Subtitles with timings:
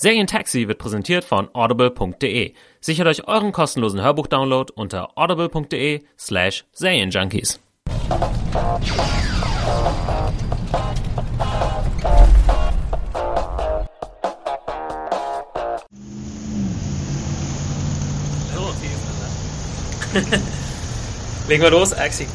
[0.00, 2.52] Serientaxi wird präsentiert von audible.de.
[2.80, 7.58] Sichert euch euren kostenlosen Hörbuchdownload unter audible.de slash Serienjunkies.
[21.48, 22.26] Legen wir los, Axi.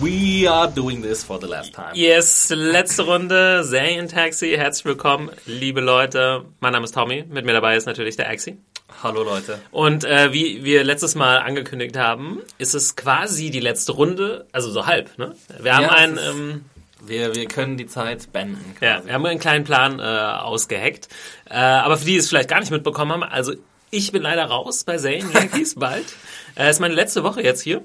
[0.00, 1.92] We are doing this for the last time.
[1.94, 4.56] Yes, letzte Runde, Serientaxi.
[4.56, 6.44] Herzlich willkommen, liebe Leute.
[6.60, 7.24] Mein Name ist Tommy.
[7.28, 8.56] Mit mir dabei ist natürlich der Axi.
[9.02, 9.58] Hallo Leute.
[9.72, 14.70] Und äh, wie wir letztes Mal angekündigt haben, ist es quasi die letzte Runde, also
[14.70, 15.18] so halb.
[15.18, 15.34] Ne?
[15.60, 16.64] Wir haben Ja, ist- ähm,
[17.06, 18.76] Wir, wir können die Zeit beenden.
[18.80, 21.08] ja, wir haben einen kleinen Plan äh, ausgeheckt.
[21.50, 23.52] Äh, aber für die, die es vielleicht gar nicht mitbekommen haben, also
[23.90, 26.06] ich bin leider raus bei Serien Yankees bald.
[26.56, 27.82] Äh, ist meine letzte Woche jetzt hier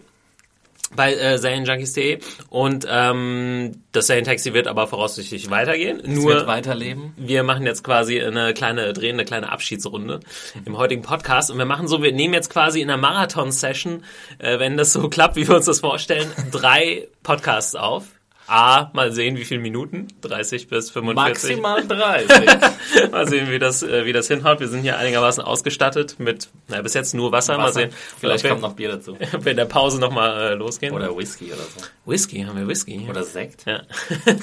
[0.96, 6.00] bei äh, Serienjunkies.de und ähm, das Serientaxi wird aber voraussichtlich weitergehen.
[6.00, 7.14] Es Nur wird weiterleben.
[7.18, 10.20] wir machen jetzt quasi eine kleine, drehen eine kleine Abschiedsrunde
[10.66, 14.04] im heutigen Podcast und wir machen so, wir nehmen jetzt quasi in einer Marathon-Session,
[14.40, 18.06] äh, wenn das so klappt, wie wir uns das vorstellen, drei Podcasts auf.
[18.48, 21.62] A, mal sehen, wie viele Minuten, 30 bis 45.
[21.62, 23.12] Maximal 30.
[23.12, 24.60] Mal sehen, wie das, äh, wie das hinhaut.
[24.60, 27.58] Wir sind hier einigermaßen ausgestattet mit, na, bis jetzt nur Wasser.
[27.58, 27.74] Mal Wasser.
[27.74, 29.18] sehen, Vielleicht ob kommt wir, noch Bier dazu.
[29.34, 30.94] ob wir in der Pause nochmal äh, losgehen.
[30.94, 31.86] Oder Whisky oder so.
[32.06, 33.08] Whisky, haben wir Whisky.
[33.10, 33.66] Oder Sekt.
[33.66, 33.82] ja.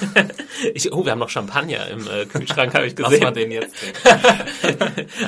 [0.73, 3.23] ich, oh, wir haben noch Champagner im äh, Kühlschrank, habe ich Lass gesehen.
[3.23, 3.75] mal den jetzt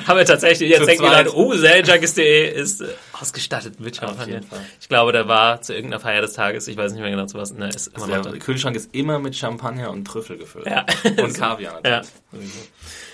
[0.07, 1.25] haben wir tatsächlich, jetzt denken zweit.
[1.25, 2.83] Leute, oh, Serienjunkies.de ist
[3.23, 4.33] ausgestattet mit Champagner.
[4.35, 4.59] jeden Fall.
[4.79, 7.37] Ich glaube, der war zu irgendeiner Feier des Tages, ich weiß nicht mehr genau zu
[7.37, 8.19] was, ne, ist da.
[8.21, 10.65] Der Kühlschrank ist immer mit Champagner und Trüffel gefüllt.
[10.67, 10.85] Ja.
[11.23, 12.51] Und Kaviar Ja, natürlich.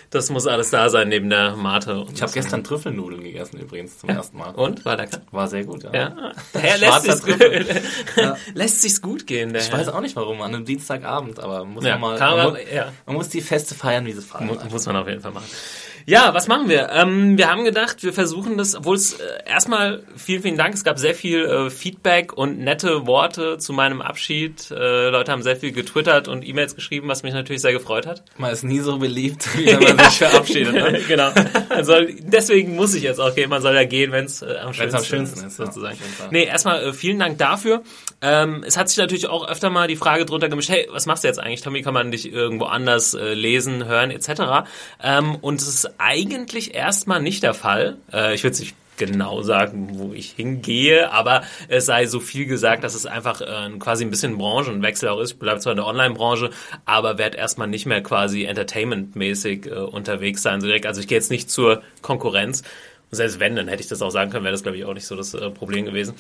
[0.10, 2.06] das muss alles da sein, neben der Mate.
[2.14, 4.56] Ich habe gestern Trüffelnudeln gegessen übrigens zum ersten Mal.
[4.56, 4.84] Und?
[4.84, 5.22] War lecker?
[5.32, 5.94] War sehr gut, ja.
[5.94, 6.32] Ja.
[6.54, 7.66] Er lässt sich's, Trüffel.
[8.56, 11.86] lässt sich's gut gehen, der Ich weiß auch nicht warum, an einem Dienstagabend, aber muss
[11.86, 12.20] Ja, man mal.
[12.20, 12.92] man, man- mu- ja.
[13.06, 14.48] man muss die Feste feiern, wie sie feiern.
[14.48, 15.46] Mu muss man auf jeden Fall machen.
[16.06, 16.90] Ja, was machen wir?
[16.92, 20.74] Ähm, wir haben gedacht, wir versuchen das, obwohl es äh, erstmal vielen, vielen Dank.
[20.74, 24.72] Es gab sehr viel äh, Feedback und nette Worte zu meinem Abschied.
[24.72, 28.24] Äh, Leute haben sehr viel getwittert und E-Mails geschrieben, was mich natürlich sehr gefreut hat.
[28.38, 30.74] Man ist nie so beliebt, wie wenn man sich verabschiedet.
[30.74, 31.02] Ne?
[31.08, 31.32] genau.
[31.82, 33.50] Soll, deswegen muss ich jetzt auch gehen.
[33.50, 35.98] Man soll ja gehen, wenn es äh, am schönsten, am schönsten ist, ja, sozusagen.
[35.98, 36.30] Fall.
[36.32, 37.84] nee, erstmal äh, vielen Dank dafür.
[38.22, 41.24] Ähm, es hat sich natürlich auch öfter mal die Frage drunter gemischt, hey, was machst
[41.24, 41.82] du jetzt eigentlich, Tommy?
[41.82, 44.68] Kann man dich irgendwo anders äh, lesen, hören, etc.?
[45.02, 47.98] Ähm, und es ist eigentlich erstmal nicht der Fall.
[48.12, 52.46] Äh, ich würde es nicht genau sagen, wo ich hingehe, aber es sei so viel
[52.46, 55.32] gesagt, dass es einfach äh, quasi ein bisschen Branchenwechsel auch ist.
[55.32, 56.52] Ich bleibe zwar in der Online-Branche,
[56.86, 60.62] aber werde erstmal nicht mehr quasi entertainment-mäßig äh, unterwegs sein.
[60.62, 60.86] So direkt.
[60.86, 62.64] Also ich gehe jetzt nicht zur Konkurrenz.
[63.12, 65.08] Selbst wenn, dann hätte ich das auch sagen können, wäre das, glaube ich, auch nicht
[65.08, 66.14] so das äh, Problem gewesen.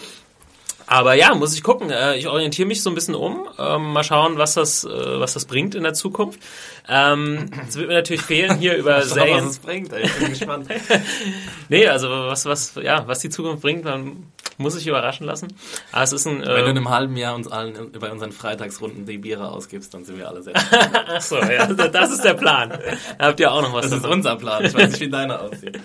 [0.91, 1.91] Aber ja, muss ich gucken.
[1.91, 3.47] Äh, Ich orientiere mich so ein bisschen um.
[3.59, 4.89] Ähm, mal schauen, was das, äh,
[5.19, 6.39] was das bringt in der Zukunft.
[6.87, 9.47] Ähm, Es wird mir natürlich fehlen hier über Schau, was Serien.
[9.47, 10.03] es bringt, ey.
[10.03, 10.67] ich bin gespannt.
[11.69, 14.25] Nee, also was, was, ja, was die Zukunft bringt, man
[14.57, 15.53] muss sich überraschen lassen.
[15.91, 16.39] Aber es ist ein.
[16.39, 19.93] Wenn du in Äh, einem halben Jahr uns allen bei unseren Freitagsrunden die Biere ausgibst,
[19.93, 20.53] dann sind wir alle sehr.
[21.07, 22.77] ach so, ja, das ist der Plan.
[23.19, 24.17] Da habt ihr auch noch was Das ist davon.
[24.17, 24.65] unser Plan.
[24.65, 25.79] Ich weiß nicht, wie deiner aussieht.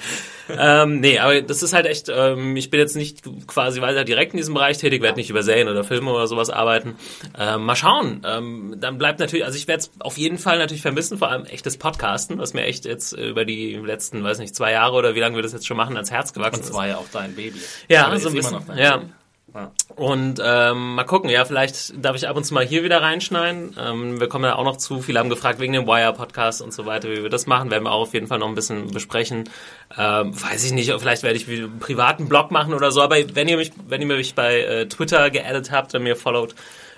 [0.49, 4.33] Ähm, nee, aber das ist halt echt, ähm, ich bin jetzt nicht quasi weiter direkt
[4.33, 6.97] in diesem Bereich tätig, werde nicht über Serien oder Filme oder sowas arbeiten.
[7.39, 8.23] Ähm, mal schauen.
[8.27, 11.45] Ähm, dann bleibt natürlich, also ich werde es auf jeden Fall natürlich vermissen, vor allem
[11.47, 15.21] echtes Podcasten, was mir echt jetzt über die letzten, weiß nicht, zwei Jahre oder wie
[15.21, 16.73] lange wir das jetzt schon machen, ans Herz gewachsen Und ist.
[16.73, 17.61] zwar ja auch dein Baby.
[17.89, 18.61] Ja, so ein bisschen.
[18.77, 18.99] Ja.
[18.99, 19.13] Baby.
[19.55, 19.71] Ja.
[19.95, 23.77] Und ähm, mal gucken, ja, vielleicht darf ich ab und zu mal hier wieder reinschneiden.
[23.81, 25.01] Ähm, wir kommen ja auch noch zu.
[25.01, 27.71] Viele haben gefragt wegen dem Wire-Podcast und so weiter, wie wir das machen.
[27.71, 29.49] Werden wir auch auf jeden Fall noch ein bisschen besprechen.
[29.97, 33.01] Ähm, weiß ich nicht, vielleicht werde ich einen privaten Blog machen oder so.
[33.01, 36.57] Aber wenn ihr mich, wenn ihr mich bei äh, Twitter geaddet habt und mir followt,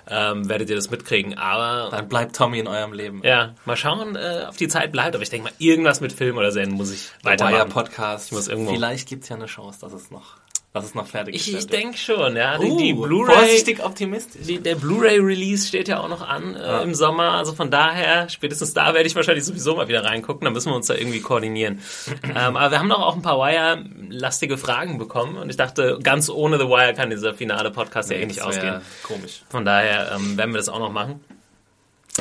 [0.08, 1.36] ähm, werdet ihr das mitkriegen.
[1.36, 3.20] Aber Dann bleibt Tommy in eurem Leben.
[3.24, 5.14] ja, mal schauen, äh, auf die Zeit bleibt.
[5.14, 7.68] Aber ich denke mal, irgendwas mit Film oder Serien muss ich Wire weitermachen.
[7.70, 8.32] Podcast.
[8.32, 10.36] muss irgendwo- Vielleicht gibt's ja eine Chance, dass es noch,
[10.76, 11.58] dass es noch fertig Ich, ist.
[11.58, 12.58] ich denke schon, ja.
[12.58, 13.34] Die, uh, die Blu-ray.
[13.34, 14.42] Vorsichtig optimistisch.
[14.46, 18.74] Die, der Blu-ray-Release steht ja auch noch an äh, im Sommer, also von daher, spätestens
[18.74, 21.80] da werde ich wahrscheinlich sowieso mal wieder reingucken, dann müssen wir uns da irgendwie koordinieren.
[22.24, 26.28] ähm, aber wir haben doch auch ein paar Wire-lastige Fragen bekommen und ich dachte, ganz
[26.28, 28.80] ohne The Wire kann dieser finale Podcast ja eh nicht ausgehen.
[29.02, 29.42] Komisch.
[29.48, 31.20] Von daher ähm, werden wir das auch noch machen.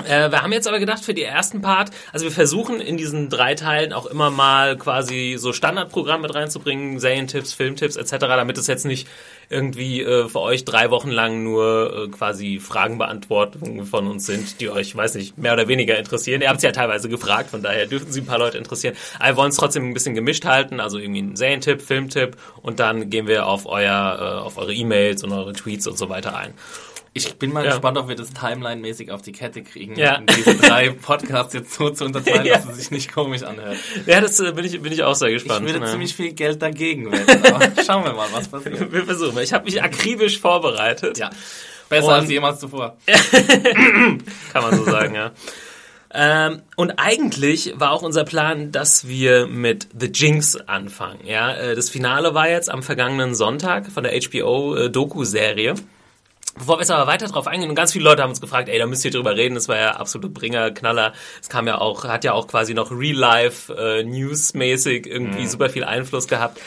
[0.04, 3.30] Äh, wir haben jetzt aber gedacht, für die ersten Part, also wir versuchen in diesen
[3.30, 8.68] drei Teilen auch immer mal quasi so Standardprogramm mit reinzubringen, Serientipps, Filmtipps etc., damit es
[8.68, 9.08] jetzt nicht
[9.50, 14.70] irgendwie äh, für euch drei Wochen lang nur äh, quasi Fragenbeantwortungen von uns sind, die
[14.70, 16.42] euch, weiß nicht, mehr oder weniger interessieren.
[16.42, 18.96] Ihr habt es ja teilweise gefragt, von daher dürfen sie ein paar Leute interessieren.
[19.20, 22.80] Aber wir wollen es trotzdem ein bisschen gemischt halten, also irgendwie ein Serientipp, Filmtipp und
[22.80, 26.36] dann gehen wir auf euer, äh, auf eure E-Mails und eure Tweets und so weiter
[26.36, 26.54] ein.
[27.18, 27.72] Ich bin mal Ja.
[27.72, 30.20] gespannt, ob wir das timeline-mäßig auf die Kette kriegen, Ja.
[30.20, 32.58] diese drei Podcasts jetzt so zu unterteilen, Ja.
[32.58, 33.78] dass es sich nicht komisch anhört.
[34.06, 35.66] Ja, das äh, bin ich, bin ich auch sehr Ich gespannt.
[35.66, 35.86] würde Ja.
[35.92, 38.92] ziemlich viel Geld dagegen wetten, aber schauen wir mal, was passiert.
[38.92, 39.40] wir versuchen.
[39.40, 41.18] Ich habe mich akribisch vorbereitet.
[41.18, 41.30] Ja,
[41.88, 42.98] besser Und- als jemals zuvor.
[44.52, 45.32] Kann man so sagen, ja.
[46.18, 51.20] Ähm, und eigentlich war auch unser Plan, dass wir mit The Jinx anfangen.
[51.26, 55.76] Ja, äh, das Finale war jetzt am vergangenen Sonntag von der HBO äh, Doku-Serie.
[56.56, 58.80] Bevor wir jetzt aber weiter drauf eingehen, und ganz viele Leute haben uns gefragt, ey,
[58.80, 61.14] da müsst ihr drüber reden, das war ja absolute Bringer, Knaller.
[61.42, 65.84] Es kam ja auch, hat ja auch quasi noch Real-Life, äh, News-mäßig irgendwie super viel
[65.84, 66.62] Einfluss gehabt.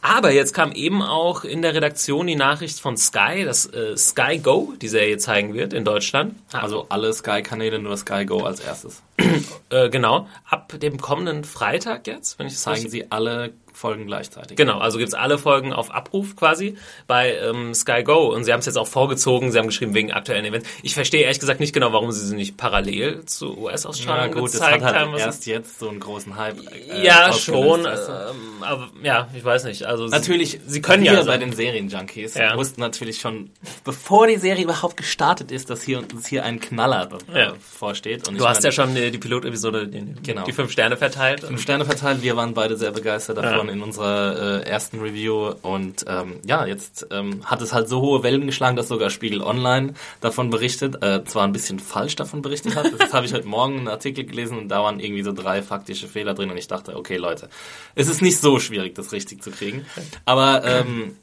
[0.00, 4.38] Aber jetzt kam eben auch in der Redaktion die Nachricht von Sky, dass äh, Sky
[4.38, 6.34] Go die Serie zeigen wird in Deutschland.
[6.52, 9.02] Also alle Sky-Kanäle, nur Sky Go als erstes.
[9.70, 14.06] Äh, genau, ab dem kommenden Freitag jetzt, wenn ich das Zeigen richtig sie alle Folgen
[14.06, 14.56] gleichzeitig.
[14.56, 16.76] Genau, also gibt's alle Folgen auf Abruf quasi
[17.08, 20.12] bei ähm, Sky Go und sie haben es jetzt auch vorgezogen, sie haben geschrieben wegen
[20.12, 20.68] aktuellen Events.
[20.84, 24.44] Ich verstehe ehrlich gesagt nicht genau, warum sie sie nicht parallel zu Ja US-Ausstrahlung gut,
[24.44, 25.06] das gezeigt hat haben.
[25.10, 26.58] halt was erst jetzt so einen großen Hype.
[26.92, 29.82] äh, ja, schon, ähm, aber ja, ich weiß nicht.
[29.84, 32.56] Also Natürlich, sie, sie können ja bei sagen- den Serienjunkies Ja.
[32.56, 33.50] wussten natürlich schon,
[33.82, 37.52] bevor die Serie überhaupt gestartet ist, dass hier, dass hier ein Knaller äh, Ja.
[37.58, 38.28] vorsteht.
[38.28, 40.44] Und Du hast ja schon äh, die Pilotepisode, die, Genau.
[40.44, 41.40] die fünf Sterne verteilt.
[41.40, 42.22] fünf Sterne verteilt.
[42.22, 43.72] Wir waren beide sehr begeistert davon Ja.
[43.72, 45.54] in unserer äh, ersten Review.
[45.62, 49.40] Und ähm, ja, jetzt ähm, hat es halt so hohe Wellen geschlagen, dass sogar Spiegel
[49.42, 52.86] Online davon berichtet, äh, zwar ein bisschen falsch davon berichtet hat.
[52.90, 56.08] Jetzt habe ich heute Morgen einen Artikel gelesen und da waren irgendwie so drei faktische
[56.08, 57.48] Fehler drin und ich dachte, okay Leute,
[57.94, 59.86] es ist nicht so schwierig, das richtig zu kriegen.
[60.24, 61.16] Aber ähm,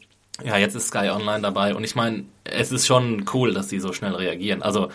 [0.44, 3.80] ja, jetzt ist Sky Online dabei und ich meine, es ist schon cool, dass sie
[3.80, 4.62] so schnell reagieren.
[4.64, 4.90] Also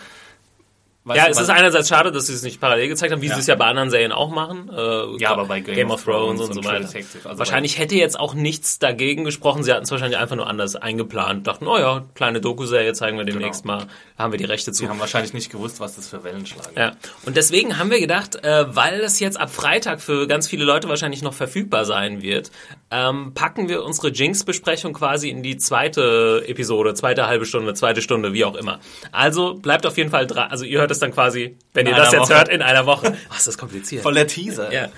[1.07, 3.35] weißt Ja, es ist einerseits schade, dass sie es nicht parallel gezeigt haben, wie Ja.
[3.35, 4.69] sie es ja bei anderen Serien auch machen.
[4.75, 6.81] Äh, Ja, aber bei Game of Thrones und so und weiter.
[6.81, 9.63] True Detective, also wahrscheinlich hätte jetzt auch nichts dagegen gesprochen.
[9.63, 11.47] Sie hatten es wahrscheinlich einfach nur anders eingeplant.
[11.47, 13.87] Dachten, oh ja, kleine Doku-Serie zeigen wir demnächst mal.
[14.17, 14.83] Haben wir die Rechte zu.
[14.83, 16.71] Sie haben wahrscheinlich nicht gewusst, was das für Wellen schlagen.
[16.75, 16.93] Ja,
[17.25, 20.89] und deswegen haben wir gedacht, äh, weil es jetzt ab Freitag für ganz viele Leute
[20.89, 22.51] wahrscheinlich noch verfügbar sein wird,
[22.91, 28.33] ähm, packen wir unsere Jinx-Besprechung quasi in die zweite Episode, zweite halbe Stunde, zweite Stunde,
[28.33, 28.79] wie auch immer.
[29.11, 30.49] Also bleibt auf jeden Fall dran.
[30.49, 32.35] Also ihr hört es dann quasi, wenn In ihr das jetzt Woche.
[32.35, 33.15] hört, in einer Woche.
[33.29, 34.03] Was ist das kompliziert?
[34.03, 34.71] Voll der Teaser.
[34.71, 34.89] Ja.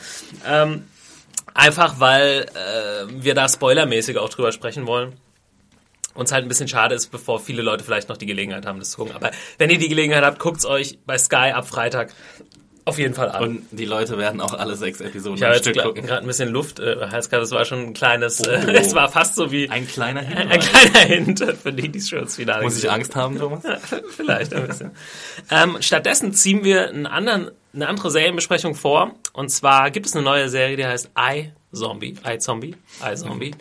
[0.46, 0.84] Ähm,
[1.54, 5.14] einfach weil äh, wir da spoilermäßig auch drüber sprechen wollen.
[6.16, 8.92] Uns halt ein bisschen schade ist, bevor viele Leute vielleicht noch die Gelegenheit haben, das
[8.92, 9.16] zu gucken.
[9.16, 12.14] Aber wenn ihr die Gelegenheit habt, guckt's euch bei Sky ab Freitag
[12.86, 13.44] auf jeden Fall an.
[13.44, 16.10] Und die Leute werden auch alle sechs Episoden ich am Stück gerade gucken.
[16.10, 18.50] ein bisschen Luft, äh, das war schon ein kleines, Oh.
[18.52, 20.70] äh, es war fast so wie Ein kleiner ein Hinweis.
[20.70, 23.64] kleiner Hint für die, die es schon ins Finale Muss ich Angst haben, Thomas?
[24.16, 24.92] Vielleicht ein bisschen.
[25.52, 29.16] ähm, stattdessen ziehen wir einen anderen, eine andere Serienbesprechung vor.
[29.34, 33.52] Und zwar gibt es eine neue Serie, die heißt I Zombie, I Zombie, I Zombie.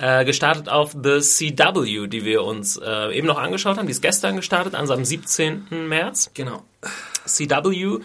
[0.00, 3.86] Äh, gestartet auf The CW, die wir uns äh, eben noch angeschaut haben.
[3.86, 5.88] Die ist gestern gestartet, also am 17.
[5.88, 6.30] März.
[6.34, 6.62] Genau.
[7.26, 7.98] CW,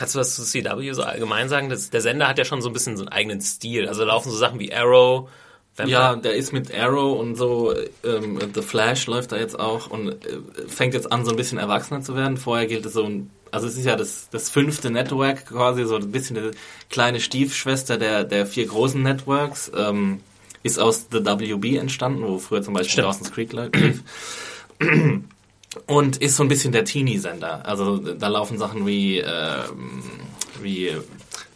[0.00, 1.68] kannst du was zu CW so allgemein sagen?
[1.68, 3.86] Das, der Sender hat ja schon so ein bisschen so einen eigenen Stil.
[3.86, 5.28] Also laufen so Sachen wie Arrow.
[5.84, 10.08] Ja, der ist mit Arrow und so, ähm, The Flash läuft da jetzt auch und
[10.08, 12.38] äh, fängt jetzt an, so ein bisschen erwachsener zu werden.
[12.38, 15.96] Vorher gilt es so ein, also es ist ja das, das fünfte Network quasi, so
[15.96, 16.50] ein bisschen die
[16.88, 20.20] kleine Stiefschwester der, der vier großen Networks, ähm,
[20.62, 23.08] ist aus The WB entstanden, wo früher zum Beispiel Stimmt.
[23.08, 24.02] Dawson's Creek lief.
[25.86, 27.64] Und ist so ein bisschen der Teenie-Sender.
[27.64, 30.02] Also da laufen Sachen wie, ähm,
[30.60, 30.96] wie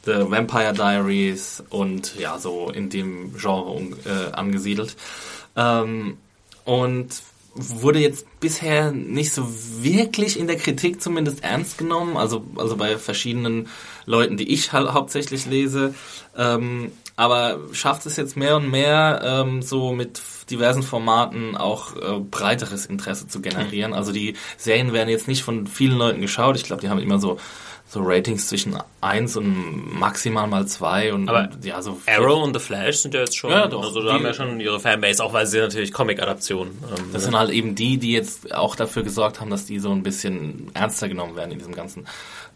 [0.05, 4.97] The Vampire Diaries und ja, so in dem Genre äh, angesiedelt.
[5.57, 6.19] Ähm,
[6.65, 7.09] und
[7.55, 9.47] wurde jetzt bisher nicht so
[9.81, 13.69] wirklich in der Kritik zumindest ernst genommen, also, also bei verschiedenen
[14.07, 15.95] Leuten, die ich halt hauptsächlich lese.
[16.37, 22.21] Ähm, aber schafft es jetzt mehr und mehr, ähm, so mit diversen Formaten auch äh,
[22.21, 23.95] breiteres Interesse zu generieren.
[23.95, 26.57] Also die Serien werden jetzt nicht von vielen Leuten geschaut.
[26.57, 27.39] Ich glaube, die haben immer so
[27.87, 32.61] so Ratings zwischen 1 und maximal mal 2 und, Aber ja, so Arrow und The
[32.61, 33.85] Flash sind ja jetzt schon, Ja, doch.
[33.85, 37.39] also da haben ja schon ihre Fanbase, auch weil sie natürlich Comic-Adaptionen ähm, Das sind
[37.39, 41.09] halt eben die, die jetzt auch dafür gesorgt haben, dass die so ein bisschen ernster
[41.09, 42.07] genommen werden in diesem ganzen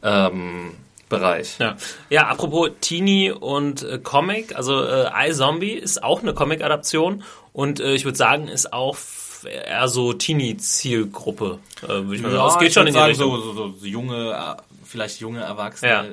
[0.02, 0.72] ähm,
[1.08, 1.56] Bereich.
[1.58, 1.76] Ja.
[2.10, 7.22] ja, apropos Teenie und äh, Comic, also äh, iZombie ist auch eine Comic-Adaption
[7.58, 8.96] und äh, ich würde sagen, ist auch
[9.44, 12.48] eher so Teenie-Zielgruppe, äh, würde ich mal sagen.
[12.52, 13.30] Es geht schon in die sagen, Richtung.
[13.36, 15.90] so, so, so junge, äh, vielleicht junge Erwachsene.
[15.90, 16.04] Ja.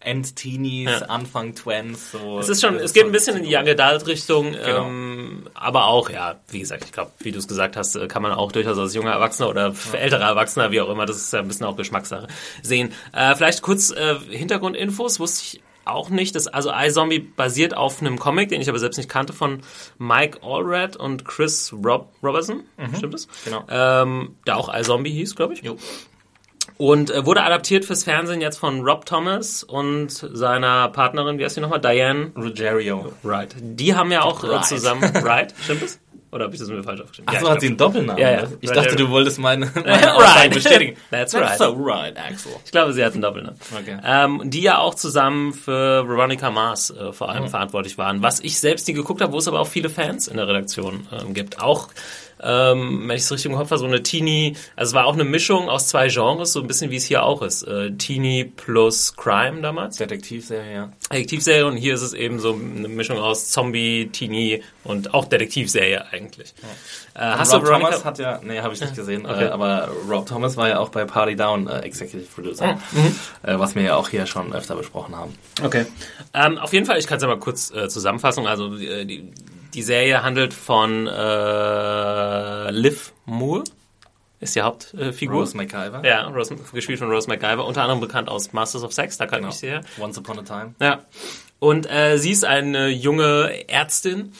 [0.00, 1.06] End-Teenies, Ja.
[1.06, 2.12] Anfang Twents.
[2.12, 4.86] So, Es ist schon, es geht ein bisschen in die Young Adult Richtung, Genau.
[4.86, 8.22] ähm, aber auch, ja, wie gesagt, ich glaube, wie du es gesagt hast, äh, kann
[8.22, 11.40] man auch durchaus als junger Erwachsener oder älterer Erwachsener, wie auch immer, das ist ja
[11.40, 12.28] ein bisschen auch Geschmackssache,
[12.62, 12.92] sehen.
[13.12, 18.18] Äh, vielleicht kurz äh, Hintergrundinfos, wusste ich auch nicht, dass also iZombie basiert auf einem
[18.18, 19.60] Comic, den ich aber selbst nicht kannte, von
[19.98, 22.62] Mike Allred und Chris Rob Robertson,
[22.96, 23.28] stimmt das?
[23.44, 23.64] Genau.
[23.68, 25.62] Ähm, der auch iZombie hieß, glaube ich.
[25.62, 25.76] Jo.
[26.76, 31.56] Und äh, wurde adaptiert fürs Fernsehen jetzt von Rob Thomas und seiner Partnerin, wie heißt
[31.56, 31.80] sie nochmal?
[31.80, 33.12] Diane Ruggiero.
[33.24, 33.54] Right.
[33.58, 34.64] Die haben ja auch äh, Right.
[34.66, 35.02] zusammen.
[35.24, 35.52] Right?
[35.64, 35.98] Stimmt das?
[36.30, 37.28] Oder habe ich das mir falsch aufgeschrieben?
[37.34, 38.20] Achso, Ja, hat sie einen Doppelnamen?
[38.20, 38.42] Ja, ja.
[38.42, 38.58] ne?
[38.60, 38.76] Ich Right.
[38.78, 40.52] dachte, du wolltest meine, meine Right.
[40.52, 40.96] Bestätigen.
[41.10, 41.58] That's That's right.
[41.58, 42.52] so right, Axel.
[42.64, 43.58] Ich glaube, sie hat einen Doppelnamen.
[43.80, 43.96] Okay.
[44.04, 47.32] Ähm, die ja auch zusammen für Veronica Mars äh, vor Mhm.
[47.34, 48.22] allem verantwortlich waren.
[48.22, 51.06] Was ich selbst nie geguckt habe, wo es aber auch viele Fans in der Redaktion
[51.12, 51.60] ähm, gibt.
[51.62, 51.88] Auch,
[52.42, 55.14] ähm, wenn ich es richtig im Kopf habe, so eine Teenie, also es war auch
[55.14, 57.62] eine Mischung aus zwei Genres, so ein bisschen wie es hier auch ist.
[57.64, 59.96] Äh, Teenie plus Crime damals.
[59.96, 60.92] Detektivserie, ja.
[61.12, 66.06] Detektivserie und hier ist es eben so eine Mischung aus Zombie, Teenie und auch Detektivserie
[66.12, 66.54] eigentlich.
[67.14, 67.90] Äh, hast Rob du Veronica?
[67.90, 69.44] Thomas hat ja, nee, habe ich nicht gesehen, Okay.
[69.46, 73.14] äh, aber Rob Thomas war ja auch bei Party Down äh, Executive Producer, Mhm.
[73.42, 75.34] äh, was wir ja auch hier schon öfter besprochen haben.
[75.62, 75.86] Okay.
[76.34, 78.46] Ähm, auf jeden Fall, ich kann es ja mal kurz äh, zusammenfassen.
[78.46, 79.30] Also äh, die,
[79.74, 83.64] die Serie handelt von äh, Liv Moore,
[84.40, 85.40] ist die Hauptfigur.
[85.40, 86.02] Rose McIver.
[86.04, 89.40] Ja, Rose, gespielt von Rose McIver, unter anderem bekannt aus Masters of Sex, da kann
[89.40, 89.48] Genau.
[89.50, 89.80] ich sie her.
[90.00, 90.74] Once Upon a Time.
[90.80, 91.04] Ja.
[91.58, 94.32] Und äh, sie ist eine junge Ärztin,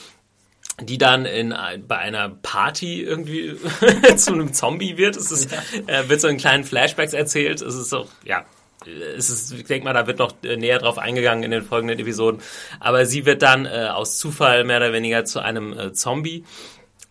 [0.81, 1.53] die dann in
[1.87, 3.57] bei einer Party irgendwie
[4.15, 5.17] zu einem Zombie wird.
[5.17, 5.51] Es ist,
[5.87, 7.61] äh, wird so in kleinen Flashbacks erzählt.
[7.61, 8.45] Es ist so, ja.
[8.85, 11.99] Es ist, ich denke mal, da wird noch äh, näher drauf eingegangen in den folgenden
[11.99, 12.41] Episoden.
[12.79, 16.45] Aber sie wird dann äh, aus Zufall mehr oder weniger zu einem äh, Zombie.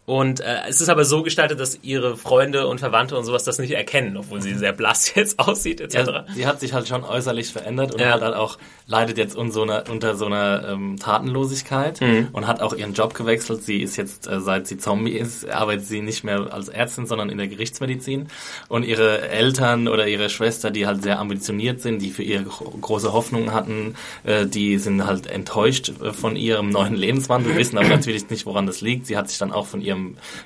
[0.09, 3.59] Und äh, es ist aber so gestaltet, dass ihre Freunde und Verwandte und sowas das
[3.59, 5.95] nicht erkennen, obwohl sie sehr blass jetzt aussieht, etc.
[5.97, 8.13] Ja, sie hat sich halt schon äußerlich verändert und Ja.
[8.13, 12.29] hat halt auch leidet jetzt unter so einer, unter so einer ähm, Tatenlosigkeit Mhm.
[12.33, 13.63] und hat auch ihren Job gewechselt.
[13.63, 17.29] Sie ist jetzt, äh, seit sie Zombie ist, arbeitet sie nicht mehr als Ärztin, sondern
[17.29, 18.29] in der Gerichtsmedizin.
[18.69, 22.65] Und ihre Eltern oder ihre Schwester, die halt sehr ambitioniert sind, die für ihr gro
[22.81, 27.89] große Hoffnungen hatten, äh, die sind halt enttäuscht äh, von ihrem neuen Lebenswandel, wissen aber
[27.99, 29.05] natürlich nicht, woran das liegt.
[29.07, 29.98] Sie hat sich dann auch von ihrem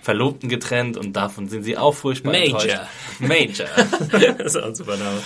[0.03, 2.63] Verlobten getrennt und davon sind sie auch furchtbar Major.
[2.63, 2.81] enttäuscht.
[3.21, 3.67] Major.
[4.39, 5.21] das ist auch ein super Name.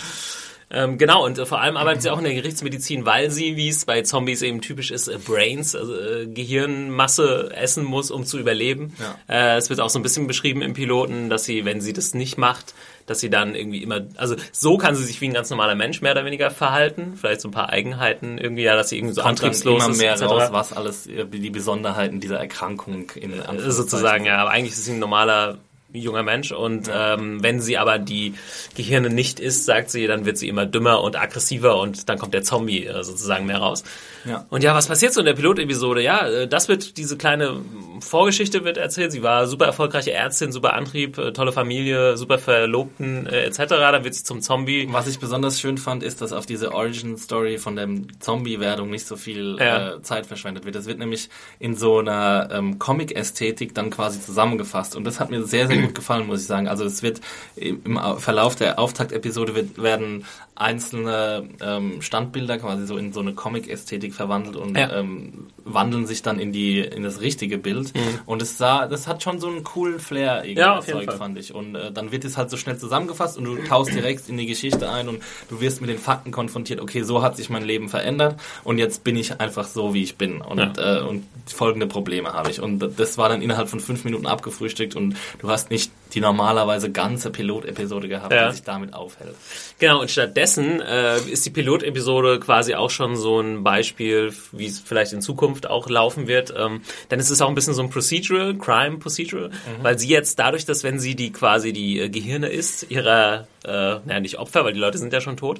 [0.68, 3.68] Ähm, genau, und äh, vor allem arbeitet sie auch in der Gerichtsmedizin, weil sie, wie
[3.68, 8.38] es bei Zombies eben typisch ist, äh, Brains, also äh, Gehirnmasse essen muss, um zu
[8.38, 8.92] überleben.
[8.98, 9.54] Ja.
[9.54, 12.14] Äh, es wird auch so ein bisschen beschrieben im Piloten, dass sie, wenn sie das
[12.14, 12.74] nicht macht,
[13.06, 16.02] dass sie dann irgendwie immer, also so kann sie sich wie ein ganz normaler Mensch
[16.02, 17.14] mehr oder weniger verhalten.
[17.16, 19.92] Vielleicht so ein paar Eigenheiten irgendwie, ja, dass sie irgendwie so kommt dann antriebslos immer
[19.92, 19.98] ist.
[19.98, 20.22] mehr etc.
[20.24, 24.38] raus, was alles äh, die Besonderheiten dieser Erkrankung in Anführungszeichen sozusagen, ja.
[24.38, 25.58] Aber eigentlich ist sie ein normaler
[26.02, 28.34] junger Mensch und ähm, wenn sie aber die
[28.74, 32.34] Gehirne nicht isst, sagt sie, dann wird sie immer dümmer und aggressiver und dann kommt
[32.34, 33.84] der Zombie äh, sozusagen mehr raus.
[34.24, 34.44] Ja.
[34.50, 36.02] Und ja, was passiert so in der Pilotepisode?
[36.02, 37.60] Ja, äh, das wird, diese kleine
[38.00, 39.12] Vorgeschichte wird erzählt.
[39.12, 43.58] Sie war super erfolgreiche Ärztin, super Antrieb, äh, tolle Familie, super Verlobten äh, etc.
[43.68, 44.88] Dann wird sie zum Zombie.
[44.90, 47.88] Was ich besonders schön fand, ist, dass auf diese Origin-Story von der
[48.20, 49.94] Zombie-Werdung nicht so viel Ja.
[49.94, 50.74] äh, Zeit verschwendet wird.
[50.74, 54.96] Das wird nämlich in so einer ähm, Comic-Ästhetik dann quasi zusammengefasst.
[54.96, 56.68] Und das hat mir sehr, sehr gut gefallen, muss ich sagen.
[56.68, 57.20] Also es wird
[57.56, 60.24] im im Au- Verlauf der Auftaktepisode werden
[60.54, 64.90] einzelne ähm, Standbilder quasi so in so eine Comic-Ästhetik verwandelt und Ja.
[64.98, 67.92] ähm, wandeln sich dann in die in das richtige Bild.
[68.24, 70.58] Und es sah, das hat schon so einen coolen Flair irgendwie Mhm.
[70.58, 71.18] Ja, auf jeden erzeugt, Fall.
[71.28, 71.52] fand ich.
[71.54, 74.46] Und äh, dann wird es halt so schnell zusammengefasst und du tauchst direkt in die
[74.46, 76.80] Geschichte ein und du wirst mit den Fakten konfrontiert.
[76.80, 80.16] Okay, so hat sich mein Leben verändert und jetzt bin ich einfach so, wie ich
[80.16, 82.60] bin und, äh, und folgende Probleme habe ich.
[82.62, 86.20] Und das war dann innerhalb von fünf Minuten abgefrühstückt und du hast nicht nicht die
[86.20, 88.48] normalerweise ganze Pilotepisode gehabt, Ja.
[88.48, 89.34] die sich damit aufhält.
[89.78, 94.78] Genau, und stattdessen äh, ist die Pilotepisode quasi auch schon so ein Beispiel, wie es
[94.80, 96.54] vielleicht in Zukunft auch laufen wird.
[96.56, 99.50] Ähm, denn es ist auch ein bisschen so ein Procedural, Crime Procedural,
[99.82, 103.68] weil sie jetzt dadurch, dass wenn sie die quasi die äh, Gehirne ist, ihrer, äh,
[104.04, 105.58] naja, nicht Opfer, weil die Leute sind ja schon tot,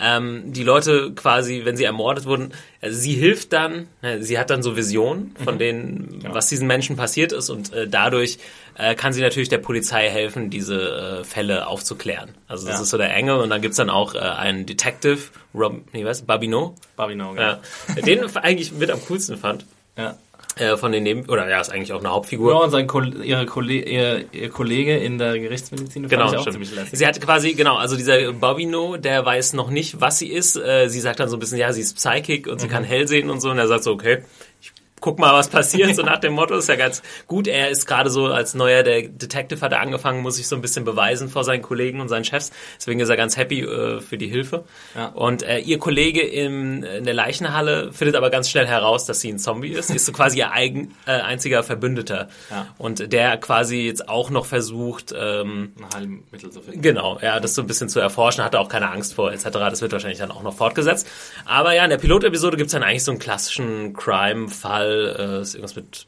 [0.00, 4.50] ähm, die Leute quasi, wenn sie ermordet wurden, also sie hilft dann, äh, sie hat
[4.50, 8.38] dann so Visionen von denen, was diesen Menschen passiert ist und äh, dadurch
[8.78, 12.30] äh, kann sie natürlich der Polizei helfen, diese äh, Fälle aufzuklären.
[12.48, 12.82] Also das Ja.
[12.82, 15.18] ist so der Engel und dann gibt's dann auch äh, einen Detective,
[15.54, 17.60] Rob, nee, was, Babino, Babino, ja,
[18.04, 19.64] den ich eigentlich mit am coolsten fand.
[19.96, 20.16] ja.
[20.58, 22.50] Äh, von den Neben oder ja, ist eigentlich auch eine Hauptfigur.
[22.52, 26.66] Ja, und sein Ko ihre Kolle ihr, ihr Kollege in der Gerichtsmedizin Genau, fand stimmt.
[26.92, 30.56] Sie hat quasi, genau, also dieser Bobino, der weiß noch nicht, was sie ist.
[30.56, 33.06] Äh, sie sagt dann so ein bisschen, ja, sie ist Psychic und sie kann hell
[33.06, 33.50] sehen und so.
[33.50, 34.22] Und er sagt so, okay,
[34.62, 36.56] ich guck mal, was passiert, so nach dem Motto.
[36.56, 37.46] Ist ja ganz gut.
[37.46, 40.62] Er ist gerade so als neuer der Detective hat er angefangen, muss sich so ein
[40.62, 42.50] bisschen beweisen vor seinen Kollegen und seinen Chefs.
[42.76, 44.64] Deswegen ist er ganz happy äh, für die Hilfe.
[44.94, 45.08] Ja.
[45.08, 49.30] Und äh, ihr Kollege im, in der Leichenhalle findet aber ganz schnell heraus, dass sie
[49.30, 49.90] ein Zombie ist.
[49.90, 52.28] Ist so quasi ihr eigen, äh, einziger Verbündeter.
[52.50, 52.68] Ja.
[52.78, 56.82] Und der quasi jetzt auch noch versucht, ähm, ein Heilmittel zu finden.
[56.82, 59.44] Genau, ja, das so ein bisschen zu erforschen, hat er auch keine Angst vor, etc.
[59.52, 61.06] Das wird wahrscheinlich dann auch noch fortgesetzt.
[61.44, 65.54] Aber ja, in der Pilotepisode gibt es dann eigentlich so einen klassischen Crime-Fall äh, ist
[65.54, 66.06] irgendwas mit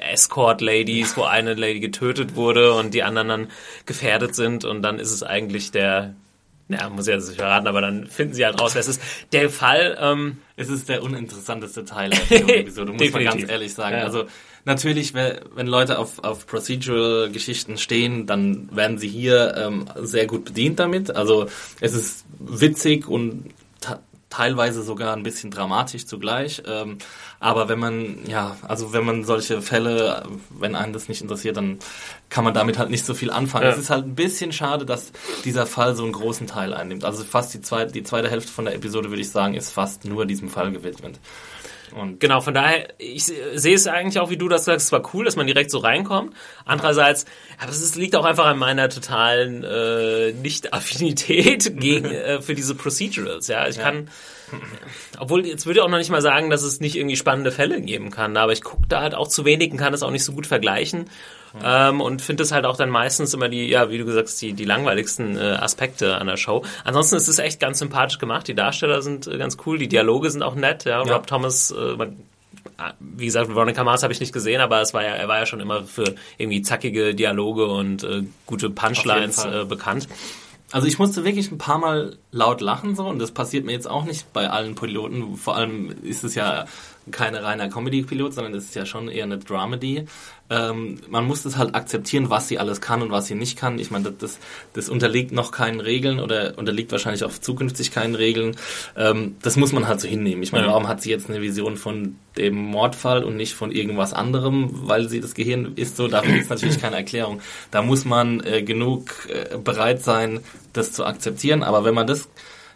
[0.00, 3.50] Escort-Ladies, wo eine Lady getötet wurde und die anderen dann
[3.86, 6.14] gefährdet sind und dann ist es eigentlich der
[6.68, 9.02] ja, muss ich jetzt nicht verraten, aber dann finden sie halt raus, wer es ist.
[9.32, 13.98] Der Fall, ähm, Es ist der uninteressanteste Teil der Episode, muss man ganz ehrlich sagen.
[13.98, 14.04] Ja.
[14.04, 14.24] Also,
[14.64, 20.78] natürlich, wenn Leute auf, auf Procedural-Geschichten stehen, dann werden sie hier ähm, sehr gut bedient
[20.78, 21.14] damit.
[21.14, 21.48] Also,
[21.80, 23.50] es ist witzig und
[24.34, 26.62] teilweise sogar ein bisschen dramatisch zugleich.
[26.66, 26.98] Ähm,
[27.38, 31.78] aber wenn man, ja, also wenn man solche Fälle, wenn einen das nicht interessiert, dann
[32.30, 33.64] kann man damit halt nicht so viel anfangen.
[33.64, 33.70] Ja.
[33.70, 35.12] Es ist halt ein bisschen schade, dass
[35.44, 37.04] dieser Fall so einen großen Teil einnimmt.
[37.04, 40.04] Also fast die zweite, die zweite Hälfte von der Episode, würde ich sagen, ist fast
[40.04, 41.20] nur diesem Fall gewidmet.
[41.94, 45.14] Und genau, von daher, ich sehe es eigentlich auch, wie du das sagst, es war
[45.14, 46.34] cool, dass man direkt so reinkommt.
[46.64, 47.24] Andererseits,
[47.60, 53.46] aber es liegt auch einfach an meiner totalen äh, Nicht-Affinität gegen äh, für diese Procedurals.
[53.46, 53.84] Ja, ich ja.
[53.84, 54.08] kann,
[55.18, 57.80] obwohl jetzt würde ich auch noch nicht mal sagen, dass es nicht irgendwie spannende Fälle
[57.80, 60.24] geben kann, aber ich gucke da halt auch zu wenig und kann es auch nicht
[60.24, 61.06] so gut vergleichen.
[61.62, 64.42] Ähm, und finde es halt auch dann meistens immer die, ja, wie du gesagt hast,
[64.42, 66.64] die, die langweiligsten äh, Aspekte an der Show.
[66.82, 68.48] Ansonsten ist es echt ganz sympathisch gemacht.
[68.48, 70.84] Die Darsteller sind äh, ganz cool, die Dialoge sind auch nett.
[70.84, 71.14] Ja, ja.
[71.14, 72.16] Rob Thomas, äh, man,
[72.76, 75.38] ah, wie gesagt, Veronica Mars habe ich nicht gesehen, aber es war ja, er war
[75.38, 80.08] ja schon immer für irgendwie zackige Dialoge und äh, gute Punchlines äh, bekannt.
[80.74, 83.88] Also ich musste wirklich ein paar Mal laut lachen so und das passiert mir jetzt
[83.88, 85.36] auch nicht bei allen Piloten.
[85.36, 86.64] Vor allem ist es ja
[87.10, 90.06] keine reiner Comedy-Pilot, sondern es ist ja schon eher eine Dramedy.
[90.50, 93.78] Ähm, man muss das halt akzeptieren, was sie alles kann und was sie nicht kann.
[93.78, 94.38] Ich meine, das, das,
[94.74, 98.56] das unterliegt noch keinen Regeln oder unterliegt wahrscheinlich auch zukünftig keinen Regeln.
[98.96, 100.42] Ähm, das muss man halt so hinnehmen.
[100.42, 100.72] Ich meine, ja.
[100.72, 105.08] warum hat sie jetzt eine Vision von dem Mordfall und nicht von irgendwas anderem, weil
[105.08, 107.40] sie das Gehirn ist so, dafür gibt es natürlich keine Erklärung.
[107.70, 110.40] Da muss man äh, genug äh, bereit sein,
[110.72, 111.62] das zu akzeptieren.
[111.62, 112.28] Aber wenn man das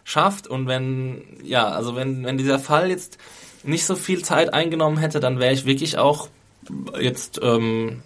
[0.03, 3.19] schafft und wenn, ja, also wenn, wenn dieser Fall jetzt
[3.63, 6.29] nicht so viel Zeit eingenommen hätte, dann wäre ich wirklich auch
[6.99, 8.01] jetzt ähm,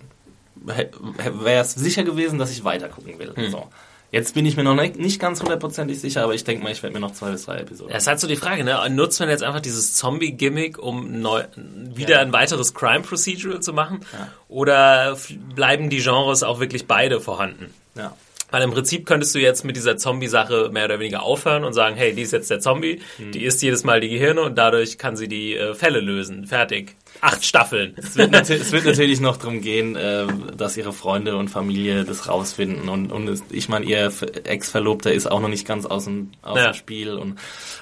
[0.56, 3.34] wäre es sicher gewesen, dass ich weiter gucken will.
[3.36, 3.52] Hm.
[3.52, 3.68] So.
[4.12, 6.94] Jetzt bin ich mir noch nicht, ganz hundertprozentig sicher, aber ich denke mal, ich werde
[6.94, 7.92] mir noch zwei bis drei Episoden.
[7.92, 8.80] Das ist halt so die Frage, ne?
[8.92, 12.22] Nutzt man jetzt einfach dieses Zombie-Gimmick, um neu, wieder ja.
[12.22, 14.02] ein weiteres Crime-Procedural zu machen?
[14.14, 14.28] Ja.
[14.50, 15.18] Oder
[15.56, 17.74] bleiben die Genres auch wirklich beide vorhanden?
[17.96, 18.16] Ja.
[18.54, 21.96] Weil im Prinzip könntest du jetzt mit dieser Zombie-Sache mehr oder weniger aufhören und sagen,
[21.96, 23.32] hey, die ist jetzt der Zombie, hm.
[23.32, 26.46] die isst jedes Mal die Gehirne und dadurch kann sie die äh, Fälle lösen.
[26.46, 27.94] Fertig acht Staffeln.
[27.96, 32.28] Es wird, es wird natürlich noch darum gehen, äh, dass ihre Freunde und Familie das
[32.28, 32.90] rausfinden.
[32.90, 34.12] Und, und es, ich meine, ihr
[34.44, 36.72] Ex-Verlobter ist auch noch nicht ganz aus dem, aus ja.
[36.72, 37.14] dem Spiel.
[37.14, 37.40] Und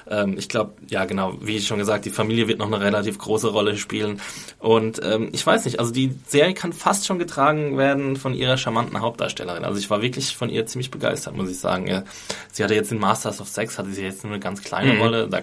[0.08, 3.48] ähm, ich glaube, ja genau, wie schon gesagt, die Familie wird noch eine relativ große
[3.48, 4.20] Rolle spielen.
[4.58, 8.56] Und ähm, ich weiß nicht, also die Serie kann fast schon getragen werden von ihrer
[8.56, 9.64] charmanten Hauptdarstellerin.
[9.64, 12.04] Also ich war wirklich von ihr ziemlich begeistert, muss ich sagen.
[12.52, 15.00] Sie hatte jetzt in Masters of Sex, hatte sie jetzt nur eine ganz kleine mhm.
[15.00, 15.28] Rolle.
[15.28, 15.40] Da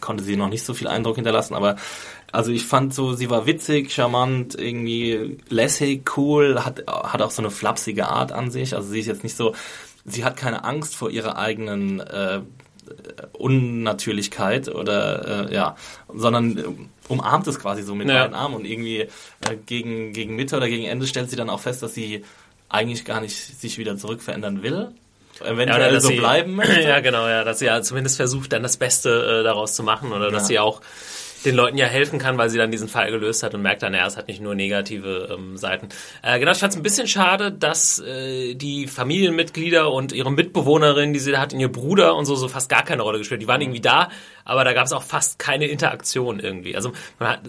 [0.00, 1.76] konnte sie noch nicht so viel Eindruck hinterlassen, aber
[2.32, 7.42] also ich fand so, sie war witzig, charmant, irgendwie lässig, cool, hat, hat auch so
[7.42, 8.74] eine flapsige Art an sich.
[8.74, 9.54] Also sie ist jetzt nicht so,
[10.06, 12.40] sie hat keine Angst vor ihrer eigenen äh,
[13.34, 15.76] Unnatürlichkeit oder äh, ja,
[16.12, 18.22] sondern umarmt es quasi so mit ja.
[18.22, 19.08] beiden Armen und irgendwie äh,
[19.66, 22.24] gegen, gegen Mitte oder gegen Ende stellt sie dann auch fest, dass sie
[22.70, 24.94] eigentlich gar nicht sich wieder zurückverändern will
[25.40, 26.82] eventuell ja, so sie, bleiben möchte.
[26.82, 30.12] Ja, genau, ja, dass sie ja zumindest versucht, dann das Beste äh, daraus zu machen
[30.12, 30.80] oder dass sie auch
[31.44, 33.94] den Leuten ja helfen kann, weil sie dann diesen Fall gelöst hat und merkt dann,
[33.94, 35.88] ja, es hat nicht nur negative ähm, Seiten.
[36.22, 41.12] Äh, genau, ich fand es ein bisschen schade, dass äh, die Familienmitglieder und ihre Mitbewohnerin,
[41.12, 43.42] die sie da hat, und ihr Bruder und so, so fast gar keine Rolle gespielt.
[43.42, 44.08] Die waren irgendwie da,
[44.44, 46.76] aber da gab es auch fast keine Interaktion irgendwie.
[46.76, 47.40] Also man hat,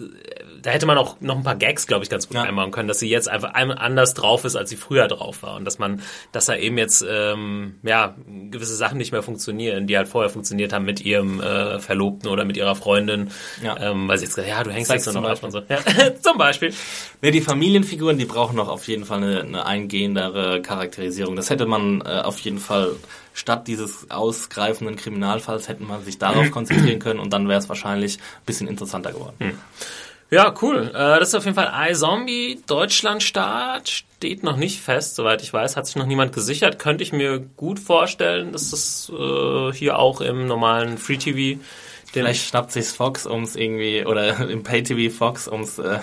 [0.62, 2.42] da hätte man auch noch ein paar Gags, glaube ich, ganz gut ja.
[2.42, 5.64] einbauen können, dass sie jetzt einfach anders drauf ist, als sie früher drauf war und
[5.64, 6.02] dass man,
[6.32, 8.14] dass da eben jetzt ähm, ja
[8.50, 12.44] gewisse Sachen nicht mehr funktionieren, die halt vorher funktioniert haben mit ihrem äh, Verlobten oder
[12.44, 13.30] mit ihrer Freundin,
[13.62, 13.76] ja.
[13.84, 15.60] Ähm, weil sie jetzt gesagt, ja, du hängst jetzt nur noch ab und so.
[15.68, 15.78] Ja,
[16.22, 16.72] zum Beispiel.
[17.20, 21.36] Nee, die Familienfiguren, die brauchen noch auf jeden Fall eine, eine eingehendere Charakterisierung.
[21.36, 22.92] Das hätte man äh, auf jeden Fall
[23.34, 28.18] statt dieses ausgreifenden Kriminalfalls hätte man sich darauf konzentrieren können und dann wäre es wahrscheinlich
[28.18, 29.36] ein bisschen interessanter geworden.
[29.38, 29.58] Hm.
[30.30, 30.90] Ja, cool.
[30.94, 32.62] Äh, das ist auf jeden Fall iZombie.
[32.66, 35.76] Deutschlandstart steht noch nicht fest, soweit ich weiß.
[35.76, 36.78] Hat sich noch niemand gesichert.
[36.78, 41.60] Könnte ich mir gut vorstellen, dass das äh, hier auch im normalen Free TV
[42.14, 45.98] Vielleicht schnappt sich's Fox ums irgendwie oder im Pay-TV Fox ums äh,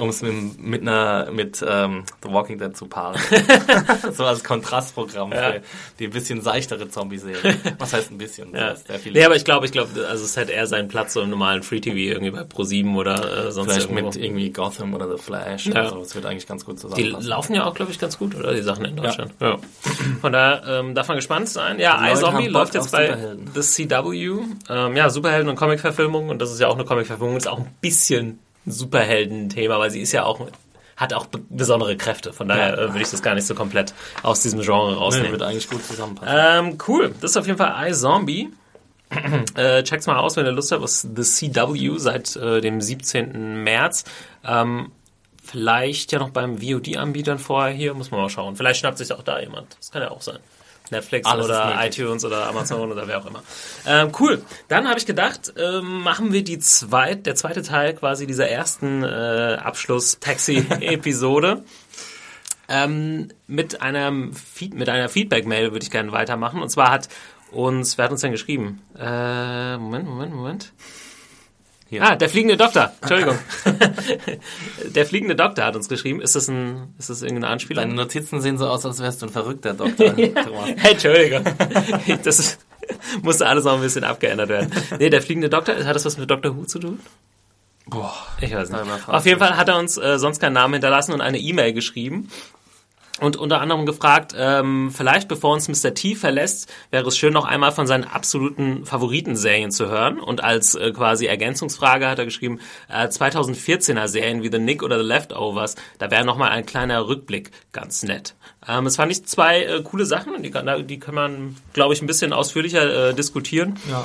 [0.00, 3.20] ums mit, mit einer mit ähm, The Walking Dead zu paaren.
[4.12, 5.52] so als Kontrastprogramm Ja.
[5.52, 5.62] für
[5.98, 7.56] die bisschen seichtere Zombie-Serie.
[7.78, 8.52] Was heißt ein bisschen?
[8.54, 8.74] Ja.
[9.12, 11.62] Nee, aber ich glaube, ich glaube, also es hätte eher seinen Platz so im normalen
[11.62, 14.06] Free TV irgendwie bei Pro7 oder äh, sonst Vielleicht irgendwo.
[14.08, 15.66] mit irgendwie Gotham oder The Flash.
[15.66, 15.72] Ja.
[15.72, 15.98] oder so.
[16.00, 17.28] Das wird eigentlich ganz gut Die zusammenpassen.
[17.28, 18.52] laufen ja auch, glaube ich, ganz gut, oder?
[18.54, 19.32] Die Sachen in Deutschland.
[19.40, 19.58] Ja.
[20.20, 21.78] Von daher ähm, darf man gespannt sein.
[21.78, 23.16] Ja, Die iZombie läuft jetzt bei.
[23.54, 24.38] The CW.
[24.68, 26.28] Ähm, ja, Superhelden und Comic-Verfilmung.
[26.28, 27.36] Und das ist ja auch eine Comic-Verfilmung.
[27.36, 30.48] Ist auch ein bisschen Superhelden-Thema, weil sie ist ja auch
[30.96, 32.32] hat auch be besondere Kräfte.
[32.32, 35.32] Von daher äh, würde ich das gar nicht so komplett aus diesem Genre Nee, rausnehmen.
[35.32, 36.68] wird eigentlich gut zusammenpassen.
[36.70, 37.12] Ähm, cool.
[37.20, 38.50] Das ist auf jeden Fall iZombie.
[39.56, 40.84] äh, check's mal aus, wenn ihr Lust habt.
[40.84, 43.62] Ist The CW seit äh, dem 17.
[43.64, 44.04] März.
[44.44, 44.92] Ähm,
[45.42, 47.94] vielleicht ja noch beim VOD-Anbietern vorher hier.
[47.94, 48.54] Muss man mal schauen.
[48.56, 49.76] Vielleicht schnappt sich auch da jemand.
[49.78, 50.38] Das kann ja auch sein.
[50.90, 53.42] Netflix Alles oder iTunes oder Amazon oder wer auch immer.
[53.86, 54.42] Ähm, cool.
[54.68, 59.02] Dann habe ich gedacht, ähm, machen wir die zweit, der zweite Teil quasi dieser ersten
[59.02, 61.64] äh, Abschluss-Taxi-Episode.
[62.66, 66.62] Ähm, mit einem Feed, mit einer Feedback-Mail würde ich gerne weitermachen.
[66.62, 67.10] Und zwar hat
[67.50, 68.80] uns, wer hat uns denn geschrieben?
[68.98, 70.72] Äh, Moment, Moment, Moment.
[71.94, 72.02] Hier.
[72.02, 72.90] Ah, der fliegende Doktor.
[73.02, 73.38] Entschuldigung.
[74.96, 76.20] der fliegende Doktor hat uns geschrieben.
[76.20, 77.84] Ist das ein, ist das irgendeine Anspielung?
[77.84, 80.12] Deine Notizen sehen so aus, als wärst du ein verrückter Doktor.
[80.76, 81.44] Hey, Entschuldigung.
[82.24, 82.58] Das ist,
[83.22, 84.72] musste alles noch ein bisschen abgeändert werden.
[84.98, 86.56] Nee, der fliegende Doktor, hat das was mit Dr.
[86.56, 86.98] Who zu tun?
[87.86, 88.12] Boah.
[88.40, 89.08] Ich weiß nicht.
[89.08, 92.28] Auf jeden Fall hat er uns äh, sonst keinen Namen hinterlassen und eine E-Mail geschrieben.
[93.20, 95.94] Und unter anderem gefragt, ähm, vielleicht bevor uns Mr.
[95.94, 100.18] T verlässt, wäre es schön, noch einmal von seinen absoluten Favoritenserien zu hören.
[100.18, 104.98] Und als äh, quasi Ergänzungsfrage hat er geschrieben, äh, 2014er Serien wie The Nick oder
[104.98, 108.34] The Leftovers, da wäre nochmal ein kleiner Rückblick ganz nett.
[108.66, 111.94] Ähm, das fand ich zwei äh, coole Sachen und die kann, die kann man, glaube
[111.94, 113.78] ich, ein bisschen ausführlicher äh, diskutieren.
[113.88, 114.04] Ja.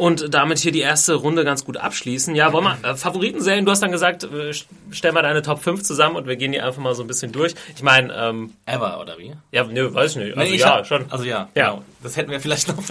[0.00, 2.34] Und damit hier die erste Runde ganz gut abschließen.
[2.34, 4.52] Ja, wollen wir, äh, Favoritenserien, du hast dann gesagt, äh,
[4.90, 7.32] stell mal deine Top 5 zusammen und wir gehen die einfach mal so ein bisschen
[7.32, 7.54] durch.
[7.76, 9.34] Ich meine, ähm, Ever, oder wie?
[9.52, 10.36] ja, nö, weiß ich nicht.
[10.38, 11.04] Also, Nee, ich ja, hab- schon.
[11.10, 11.70] Also ja, Ja.
[11.72, 11.84] Genau.
[12.02, 12.76] Das hätten wir vielleicht noch.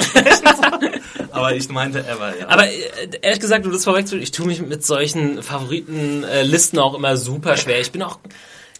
[1.31, 2.47] Aber ich meinte Ever, ja.
[2.47, 2.73] Aber äh,
[3.23, 7.79] ehrlich gesagt, du das vorwegzunehmen, ich tue mich mit solchen Favoritenlisten auch immer super schwer.
[7.79, 8.19] Ich bin auch.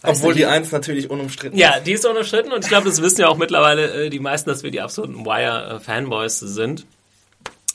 [0.04, 3.02] weiß Obwohl nicht, die Eins natürlich unumstritten Ja, die ist unumstritten und ich glaube, das
[3.02, 6.86] wissen ja auch mittlerweile äh, die meisten, dass wir die absoluten Wire-Fanboys sind.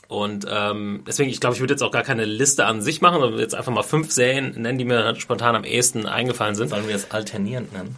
[0.07, 3.21] Und ähm, deswegen, ich glaube, ich würde jetzt auch gar keine Liste an sich machen,
[3.21, 6.69] sondern jetzt einfach mal fünf Serien nennen, die mir spontan am ehesten eingefallen sind.
[6.69, 7.95] Sollen wir es alternierend nennen?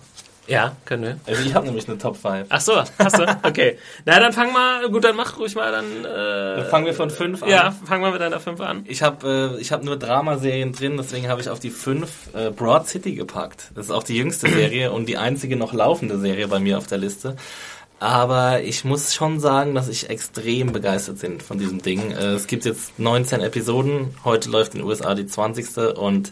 [0.48, 1.20] Ja, können wir.
[1.26, 2.46] Also ich habe nämlich eine Top 5.
[2.48, 3.26] Ach so, hast du?
[3.44, 3.78] Okay.
[4.06, 6.06] Na, dann fang mal, gut, dann mach ruhig mal dann.
[6.06, 7.50] Äh, Fangen wir von 5 an.
[7.50, 8.86] ja, fang mal mit deiner fünf an.
[8.88, 12.50] Ich habe äh, ich hab nur Dramaserien drin, deswegen habe ich auf die 5 äh,
[12.52, 13.72] Broad City gepackt.
[13.76, 16.88] Das ist auch die jüngste Serie und die einzige noch laufende Serie bei mir auf
[16.88, 17.36] der Liste.
[18.00, 22.12] Aber ich muss schon sagen, dass ich extrem begeistert bin von diesem Ding.
[22.12, 24.16] Äh, es gibt jetzt 19 Episoden.
[24.24, 25.98] Heute läuft in den USA die 20.
[25.98, 26.30] Und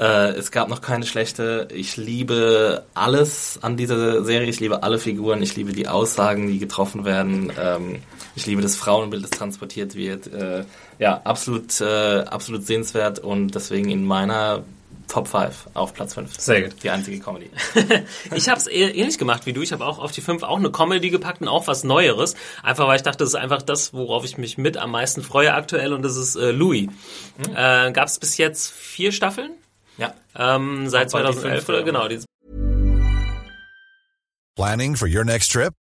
[0.00, 1.68] äh, es gab noch keine schlechte.
[1.72, 4.48] Ich liebe alles an dieser Serie.
[4.48, 5.40] Ich liebe alle Figuren.
[5.40, 7.52] Ich liebe die Aussagen, die getroffen werden.
[7.56, 7.98] Ähm,
[8.34, 10.26] ich liebe das Frauenbild, das transportiert wird.
[10.32, 10.64] Äh,
[10.98, 14.64] ja, absolut, äh, absolut sehenswert und deswegen in meiner
[15.08, 16.38] Top 5 auf Platz 5.
[16.38, 16.82] Sehr gut.
[16.82, 17.50] Die einzige Comedy.
[18.34, 19.62] Ich habe es ähnlich gemacht wie du.
[19.62, 22.34] Ich habe auch auf die fünf auch eine Comedy gepackt und auch was Neueres.
[22.62, 25.54] Einfach weil ich dachte, das ist einfach das, worauf ich mich mit am meisten freue
[25.54, 26.88] aktuell und das ist äh, Louis.
[27.54, 29.52] Äh, Gab es bis jetzt vier Staffeln?
[29.96, 30.14] ja.
[30.36, 32.08] Ähm, seit Auch bald die 2011 fünfte, oder genau.
[32.08, 32.20] Die,
[34.56, 35.72] Planning for your next trip?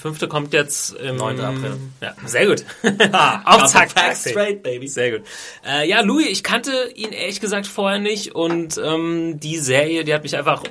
[0.00, 1.40] Fünfte kommt jetzt im 9.
[1.40, 1.76] April.
[2.00, 2.64] Ja, sehr gut.
[3.44, 4.88] Auf Zack, straight, baby.
[4.88, 5.26] Sehr gut.
[5.66, 10.12] Äh, ja, Louis, ich kannte ihn ehrlich gesagt vorher nicht und ähm, die Serie, die
[10.12, 10.62] hat mich einfach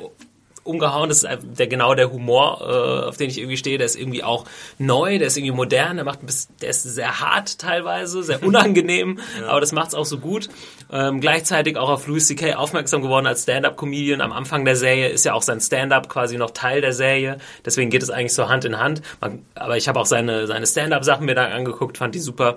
[0.64, 1.10] umgehauen.
[1.10, 3.78] Das ist der genau der Humor, äh, auf den ich irgendwie stehe.
[3.78, 4.46] Der ist irgendwie auch
[4.78, 8.44] neu, der ist irgendwie modern, der macht ein bisschen, der ist sehr hart teilweise, sehr
[8.44, 10.50] unangenehm, aber das macht's auch so gut.
[10.92, 12.56] Ähm, gleichzeitig auch auf Louis C.K.
[12.56, 14.22] aufmerksam geworden als Stand-up-Comedian.
[14.22, 17.38] Am Anfang der Serie ist ja auch sein Stand-up quasi noch Teil der Serie.
[17.66, 19.02] Deswegen geht es eigentlich so Hand in Hand.
[19.22, 22.56] Man, aber ich habe auch seine, seine Stand-up-Sachen mir da angeguckt, fand die super.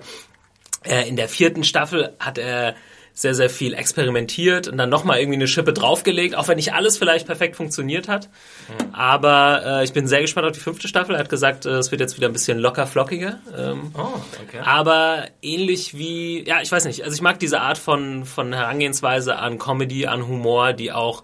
[0.83, 2.75] Äh, in der vierten Staffel hat er
[3.17, 6.99] sehr, sehr viel experimentiert und dann nochmal irgendwie eine Schippe draufgelegt, auch wenn nicht alles
[6.99, 8.29] vielleicht perfekt funktioniert hat.
[8.67, 8.93] Mhm.
[8.93, 11.15] Aber äh, ich bin sehr gespannt auf die fünfte Staffel.
[11.15, 13.39] Er hat gesagt, äh, es wird jetzt wieder ein bisschen locker flockiger.
[13.57, 14.59] Ähm, oh, okay.
[14.63, 19.37] Aber ähnlich wie, ja, ich weiß nicht, also ich mag diese Art von, von Herangehensweise
[19.37, 21.23] an Comedy, an Humor, die auch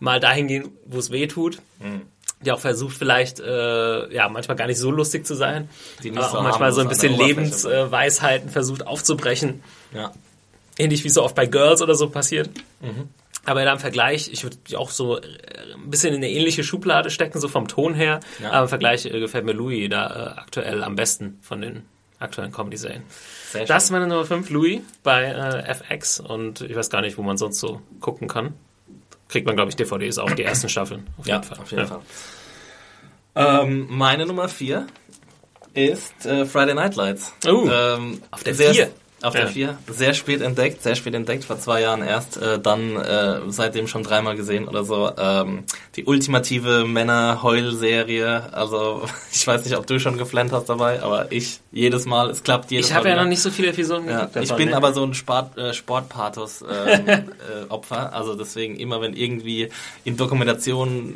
[0.00, 1.60] mal dahin gehen, wo es weh tut.
[1.80, 2.02] Mhm
[2.44, 5.68] die auch versucht vielleicht äh, ja manchmal gar nicht so lustig zu sein,
[6.02, 9.62] die aber auch so manchmal so ein bisschen Lebensweisheiten versucht aufzubrechen.
[9.94, 10.10] Ja.
[10.82, 12.50] Ähnlich wie so oft bei Girls oder so passiert.
[12.80, 13.08] Mhm.
[13.44, 15.22] Aber da im Vergleich, ich würde auch so äh,
[15.74, 18.20] ein bisschen in eine ähnliche Schublade stecken, so vom Ton her.
[18.40, 18.50] Ja.
[18.50, 21.82] Aber im Vergleich äh, gefällt mir Louis da äh, aktuell am besten von den
[22.20, 23.02] aktuellen Comedy-Serien.
[23.66, 26.20] Das ist meine Nummer 5, Louis, bei äh, FX.
[26.20, 28.54] Und ich weiß gar nicht, wo man sonst so gucken kann.
[29.28, 31.08] Kriegt man, glaube ich, DVDs auch, die ersten Staffeln.
[31.18, 31.58] Auf jeden ja, Fall.
[31.58, 31.88] auf jeden ja.
[31.88, 32.00] Fall.
[33.64, 34.86] Ähm, meine Nummer 4
[35.74, 37.32] ist äh, Friday Night Lights.
[37.46, 38.90] Uh, ähm, auf der 4?
[39.22, 39.42] Auf ja.
[39.42, 39.78] der 4.
[39.88, 44.02] Sehr spät entdeckt, sehr spät entdeckt, vor zwei Jahren erst, äh, dann äh, seitdem schon
[44.02, 45.10] dreimal gesehen oder so.
[45.16, 45.64] Ähm,
[45.96, 48.52] die ultimative Männer-Heul-Serie.
[48.52, 52.42] Also ich weiß nicht, ob du schon geflennt hast dabei, aber ich jedes Mal, es
[52.42, 52.98] klappt jedes ich Mal.
[52.98, 54.44] Ich habe ja noch nicht so viele Episoden ja, geguckt.
[54.44, 54.76] Ich bin ne?
[54.76, 57.22] aber so ein Sport, äh, Sportpathos-Opfer.
[57.92, 59.68] Äh, äh, also deswegen immer, wenn irgendwie
[60.04, 61.14] in Dokumentationen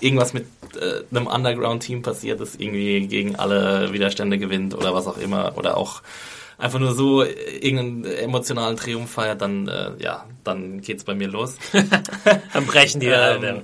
[0.00, 0.46] irgendwas mit
[0.78, 5.76] äh, einem Underground-Team passiert, das irgendwie gegen alle Widerstände gewinnt oder was auch immer oder
[5.76, 6.02] auch
[6.58, 11.56] einfach nur so irgendeinen emotionalen Triumph feiert, dann äh, ja, dann geht's bei mir los.
[12.52, 13.62] dann brechen die ähm, ja.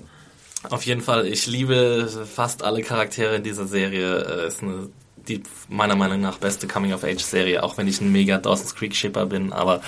[0.71, 4.45] Auf jeden Fall, ich liebe fast alle Charaktere in dieser Serie.
[4.45, 4.89] Äh, ist eine
[5.29, 9.81] die meiner Meinung nach beste Coming-of-Age-Serie, auch wenn ich ein mega Dawson's Creek-Shipper bin, aber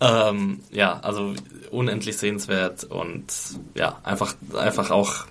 [0.00, 1.34] ähm, ja, also
[1.70, 3.26] unendlich sehenswert und
[3.74, 5.26] ja, einfach, einfach auch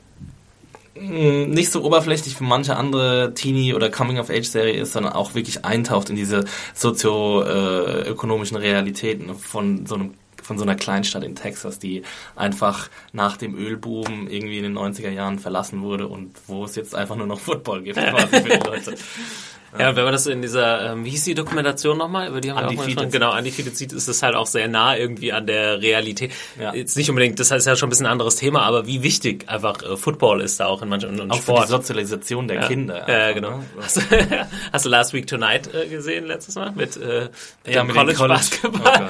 [0.99, 6.15] nicht so oberflächlich wie manche andere Teenie- oder Coming-of-Age-Serie ist, sondern auch wirklich eintaucht in
[6.15, 12.01] diese sozioökonomischen Realitäten von so einem von so einer Kleinstadt in Texas, die
[12.35, 16.95] einfach nach dem Ölboom irgendwie in den 90er Jahren verlassen wurde und wo es jetzt
[16.95, 18.95] einfach nur noch Football gibt quasi für die Leute.
[19.77, 22.29] Ja, wenn man das in dieser, ähm, wie hieß die Dokumentation nochmal?
[22.29, 24.95] Über die haben wir auch mal schon, genau, Antifizid ist es halt auch sehr nah
[24.95, 26.31] irgendwie an der Realität.
[26.59, 26.73] Ja.
[26.73, 29.47] Jetzt nicht unbedingt, das ist ja schon ein bisschen ein anderes Thema, aber wie wichtig
[29.47, 31.59] einfach äh, Football ist da auch in manchen und auch Sport.
[31.59, 32.67] Für die Sozialisation der ja.
[32.67, 33.05] Kinder.
[33.07, 33.57] Ja, ja genau.
[33.57, 33.65] Ne?
[33.81, 34.01] Hast du,
[34.73, 37.29] hast du Last Week Tonight äh, gesehen letztes Mal mit, äh,
[37.67, 39.09] ja, mit College, College Basketball?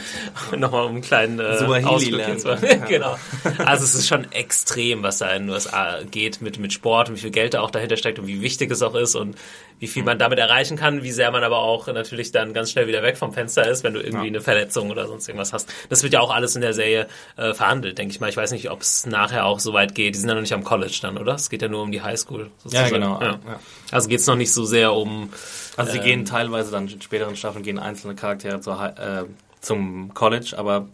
[0.51, 1.81] Oh nochmal um einen kleinen äh, mal.
[2.87, 3.17] genau.
[3.65, 7.15] Also es ist schon extrem, was da in den USA geht mit, mit Sport und
[7.15, 9.35] wie viel Geld da auch dahinter steckt und wie wichtig es auch ist und
[9.79, 12.87] wie viel man damit erreichen kann, wie sehr man aber auch natürlich dann ganz schnell
[12.87, 14.31] wieder weg vom Fenster ist, wenn du irgendwie ja.
[14.31, 15.69] eine Verletzung oder sonst irgendwas hast.
[15.89, 18.29] Das wird ja auch alles in der Serie äh, verhandelt, denke ich mal.
[18.29, 20.15] Ich weiß nicht, ob es nachher auch so weit geht.
[20.15, 21.35] Die sind ja noch nicht am College dann, oder?
[21.35, 22.51] Es geht ja nur um die Highschool.
[22.57, 22.87] Sozusagen.
[22.87, 23.21] Ja, genau.
[23.21, 23.39] Ja.
[23.47, 23.59] Ja.
[23.91, 25.29] Also geht es noch nicht so sehr um...
[25.77, 29.23] Also sie ähm, gehen teilweise dann in späteren Staffeln gehen einzelne Charaktere zur, äh,
[29.61, 30.87] zum College, aber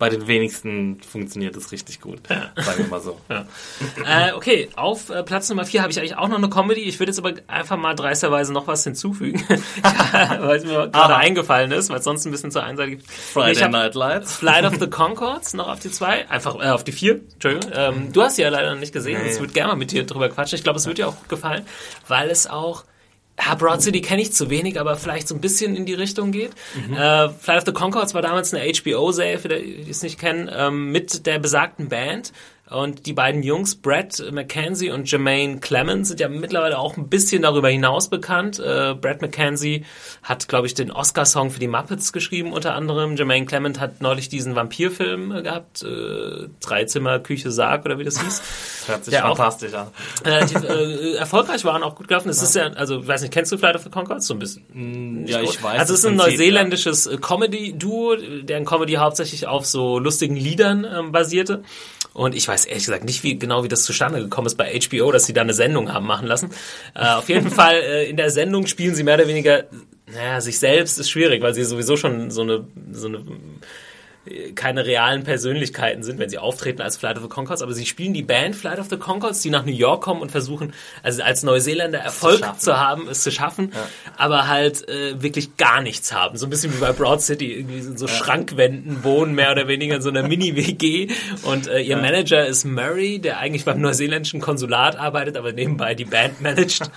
[0.00, 2.20] bei den wenigsten funktioniert es richtig gut.
[2.30, 2.50] Ja.
[2.56, 3.20] Sagen wir mal so.
[3.30, 4.28] Ja.
[4.28, 6.82] Äh, okay, auf äh, Platz Nummer 4 habe ich eigentlich auch noch eine Comedy.
[6.82, 9.44] Ich würde jetzt aber einfach mal dreisterweise noch was hinzufügen,
[10.40, 13.10] weil es mir gerade eingefallen ist, weil es sonst ein bisschen zu einseitig ist.
[13.10, 14.34] Friday Night Lights.
[14.34, 17.70] Flight of the Concords noch auf die 2, einfach äh, auf die 4, Entschuldigung.
[17.74, 19.30] Ähm, du hast sie ja leider noch nicht gesehen, nee.
[19.30, 20.56] ich würde gerne mal mit dir drüber quatschen.
[20.56, 21.64] Ich glaube, es wird dir auch gut gefallen,
[22.08, 22.84] weil es auch
[23.40, 26.32] ja, Broad City kenne ich zu wenig, aber vielleicht so ein bisschen in die Richtung
[26.32, 26.52] geht.
[26.74, 26.94] Mhm.
[26.94, 30.50] Äh, Flight of the Concords war damals eine HBO-Serie, für die, die es nicht kennen,
[30.52, 32.32] ähm, mit der besagten Band.
[32.70, 37.42] Und die beiden Jungs, Brad McKenzie und Jermaine Clemens, sind ja mittlerweile auch ein bisschen
[37.42, 38.60] darüber hinaus bekannt.
[38.60, 39.84] Äh, Brad McKenzie
[40.22, 43.16] hat, glaube ich, den Oscar-Song für die Muppets geschrieben, unter anderem.
[43.16, 48.20] Jermaine Clement hat neulich diesen Vampirfilm äh, gehabt, äh, Dreizimmer, Küche, Sarg oder wie das
[48.22, 48.42] hieß.
[48.86, 49.88] Hört sich fantastisch an.
[50.24, 52.28] Relativ äh, erfolgreich waren, auch gut gelaufen.
[52.28, 52.44] Es ja.
[52.44, 54.62] ist ja, also, weiß nicht, kennst du Flight of the Concords so ein bisschen?
[54.72, 55.80] Mm, ja, ich weiß.
[55.80, 57.12] Also, es ist ein neuseeländisches ja.
[57.12, 61.64] Äh, Comedy-Duo, deren Comedy hauptsächlich auf so lustigen Liedern ähm, basierte.
[62.12, 65.12] Und ich weiß ehrlich gesagt nicht wie genau, wie das zustande gekommen ist bei HBO,
[65.12, 66.50] dass sie da eine Sendung haben machen lassen.
[66.94, 69.64] Äh, auf jeden Fall äh, in der Sendung spielen sie mehr oder weniger,
[70.06, 73.24] naja, sich selbst ist schwierig, weil sie sowieso schon so eine, so eine
[74.54, 78.12] keine realen Persönlichkeiten sind, wenn sie auftreten als Flight of the Concords, aber sie spielen
[78.12, 81.42] die Band Flight of the Concords, die nach New York kommen und versuchen, also als
[81.42, 83.88] Neuseeländer Erfolg zu, zu, haben, es zu schaffen, ja.
[84.18, 86.36] aber halt äh, wirklich gar nichts haben.
[86.36, 88.12] So ein bisschen wie bei Broad City, irgendwie so ja.
[88.12, 91.08] Schrankwänden wohnen, mehr oder weniger in so einer Mini-WG
[91.44, 92.00] und äh, ihr ja.
[92.00, 96.90] Manager ist Murray, der eigentlich beim neuseeländischen Konsulat arbeitet, aber nebenbei die Band managt.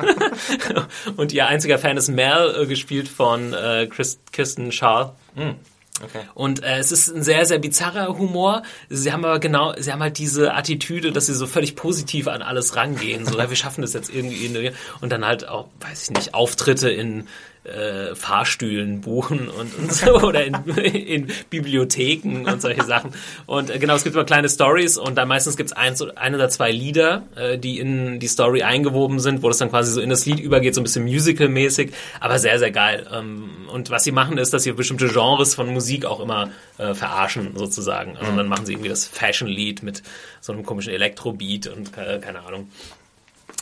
[1.15, 5.13] und ihr einziger Fan ist Mel, äh, gespielt von äh, Chris, Kirsten Shaw.
[5.35, 5.55] Mhm.
[6.01, 6.21] Okay.
[6.33, 8.63] Und äh, es ist ein sehr, sehr bizarrer Humor.
[8.89, 12.41] Sie haben aber genau, sie haben halt diese Attitüde, dass sie so völlig positiv an
[12.41, 13.25] alles rangehen.
[13.25, 14.71] So, wir schaffen das jetzt irgendwie.
[15.01, 17.27] Und dann halt auch, weiß ich nicht, Auftritte in
[17.63, 23.11] äh, Fahrstühlen buchen und, und so, oder in, in Bibliotheken und solche Sachen.
[23.45, 26.35] Und äh, genau, es gibt immer kleine Stories und dann meistens gibt es ein, ein
[26.35, 30.01] oder zwei Lieder, äh, die in die Story eingewoben sind, wo das dann quasi so
[30.01, 33.07] in das Lied übergeht, so ein bisschen musical-mäßig, aber sehr, sehr geil.
[33.13, 36.93] Ähm, und was sie machen ist, dass sie bestimmte Genres von Musik auch immer äh,
[36.93, 38.17] verarschen, sozusagen.
[38.17, 38.37] Also mhm.
[38.37, 40.03] dann machen sie irgendwie das Fashion-Lied mit
[40.41, 42.67] so einem komischen Elektro-Beat und äh, keine Ahnung.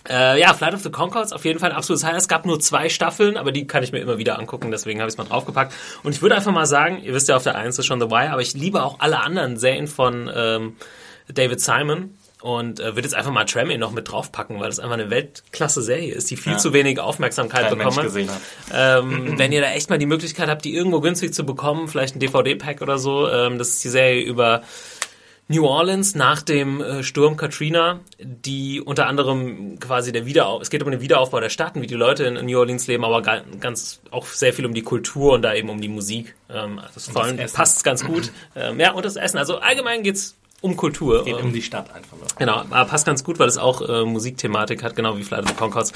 [0.10, 2.22] Äh, ja, Flight of the Concords auf jeden Fall ein absolutes Highlight.
[2.22, 5.10] Es gab nur zwei Staffeln, aber die kann ich mir immer wieder angucken, deswegen habe
[5.10, 5.74] ich es mal draufgepackt.
[6.04, 8.10] Und ich würde einfach mal sagen, ihr wisst ja, auf der 1 ist schon The
[8.10, 10.76] Wire, aber ich liebe auch alle anderen Serien von ähm,
[11.28, 14.96] David Simon und äh, würde jetzt einfach mal Tremé noch mit draufpacken, weil das einfach
[14.96, 16.58] eine Weltklasse-Serie ist, die viel ja.
[16.58, 18.42] zu wenig Aufmerksamkeit Kein bekommen hat.
[18.74, 22.16] Ähm, wenn ihr da echt mal die Möglichkeit habt, die irgendwo günstig zu bekommen, vielleicht
[22.16, 24.64] ein DVD-Pack oder so, ähm, das ist die Serie über
[25.48, 30.82] New Orleans nach dem äh, Sturm Katrina, die unter anderem quasi der Wiederaufbau, es geht
[30.82, 34.26] um den Wiederaufbau der Stadt wie die Leute in New Orleans leben, aber ganz auch
[34.28, 36.36] sehr viel um die Kultur und da eben um die Musik.
[36.50, 38.32] Ähm, das, vor allem passt ganz gut.
[38.54, 39.38] Ähm, ja, und das Essen.
[39.38, 41.20] Also allgemein geht's um Kultur.
[41.20, 42.28] Es geht um die Stadt einfach nur.
[42.38, 45.50] Genau, aber passt ganz gut, weil es auch äh, Musikthematik hat, genau wie Flight of
[45.50, 45.94] the Concords.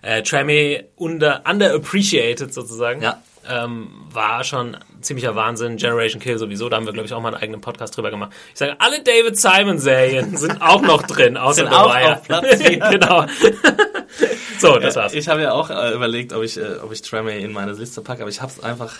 [0.00, 3.02] Äh, Trammy under, underappreciated sozusagen.
[3.02, 5.76] Ja ähm, war schon ziemlicher Wahnsinn.
[5.76, 8.32] Generation Kill sowieso, da haben wir, glaube ich, auch mal einen eigenen Podcast drüber gemacht.
[8.52, 12.16] Ich sage, alle David Simon-Serien sind auch noch drin, außer sind auch Wire.
[12.16, 12.58] auf Platz
[12.90, 13.26] genau.
[14.58, 15.14] so, das war's.
[15.14, 18.00] Ich habe ja auch äh, überlegt, ob ich, äh, ob ich Tremé in meine Liste
[18.02, 18.94] packe, aber ich habe es einfach...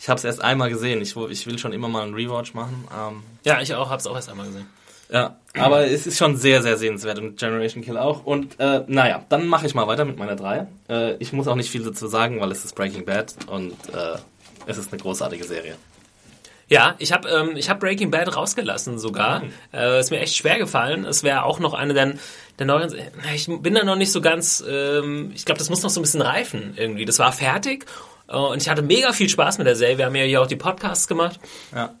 [0.00, 1.00] Ich habe es erst einmal gesehen.
[1.00, 2.86] Ich, ich will schon immer mal einen Rewatch machen.
[2.96, 3.90] Ähm, ja, ich auch.
[3.90, 4.68] Habe es auch erst einmal gesehen.
[5.10, 8.24] Ja, aber es ist schon sehr, sehr sehenswert und Generation Kill auch.
[8.24, 10.66] Und äh, naja, dann mache ich mal weiter mit meiner 3.
[10.88, 14.18] Äh, ich muss auch nicht viel dazu sagen, weil es ist Breaking Bad und äh,
[14.66, 15.76] es ist eine großartige Serie.
[16.68, 19.40] Ja, ich habe ähm, ich hab Breaking Bad rausgelassen sogar.
[19.40, 19.52] Mhm.
[19.72, 21.06] Äh, ist mir echt schwer gefallen.
[21.06, 22.14] Es wäre auch noch eine der,
[22.58, 22.94] der neuen.
[23.34, 24.62] Ich bin da noch nicht so ganz.
[24.68, 27.06] Ähm, ich glaube, das muss noch so ein bisschen reifen irgendwie.
[27.06, 27.86] Das war fertig
[28.28, 29.96] äh, und ich hatte mega viel Spaß mit der Serie.
[29.96, 31.40] Wir haben ja hier auch die Podcasts gemacht.
[31.74, 31.94] Ja.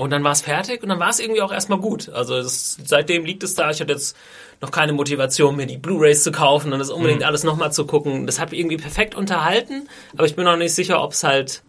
[0.00, 2.08] Und dann war es fertig und dann war es irgendwie auch erstmal gut.
[2.08, 3.70] Also das, seitdem liegt es da.
[3.70, 4.16] Ich hatte jetzt
[4.62, 7.26] noch keine Motivation, mir die Blu-rays zu kaufen und das unbedingt mhm.
[7.26, 8.24] alles nochmal zu gucken.
[8.24, 11.62] Das hat irgendwie perfekt unterhalten, aber ich bin noch nicht sicher, ob es halt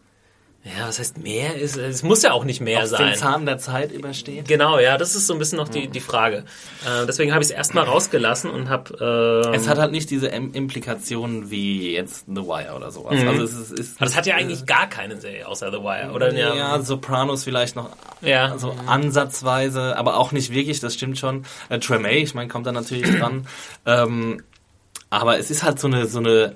[0.63, 1.76] ja, was heißt mehr ist?
[1.76, 3.08] Es muss ja auch nicht mehr Ob sein.
[3.08, 4.47] den Zahn der Zeit übersteht.
[4.47, 6.45] Genau, ja, das ist so ein bisschen noch die, die Frage.
[6.86, 9.43] Äh, deswegen habe ich es erstmal rausgelassen und habe.
[9.47, 13.19] Ähm, es hat halt nicht diese Implikationen wie jetzt The Wire oder sowas.
[13.19, 13.28] Mhm.
[13.28, 16.12] Also es ist, ist Aber das hat ja eigentlich gar keine Serie außer The Wire,
[16.13, 16.32] oder?
[16.32, 17.89] Ja, ja Sopranos vielleicht noch
[18.21, 18.56] ja.
[18.60, 21.43] so ansatzweise, aber auch nicht wirklich, das stimmt schon.
[21.69, 23.47] Äh, Tremay, ich meine, kommt da natürlich dran.
[23.88, 24.43] Ähm,
[25.10, 26.56] aber es ist halt so eine, so eine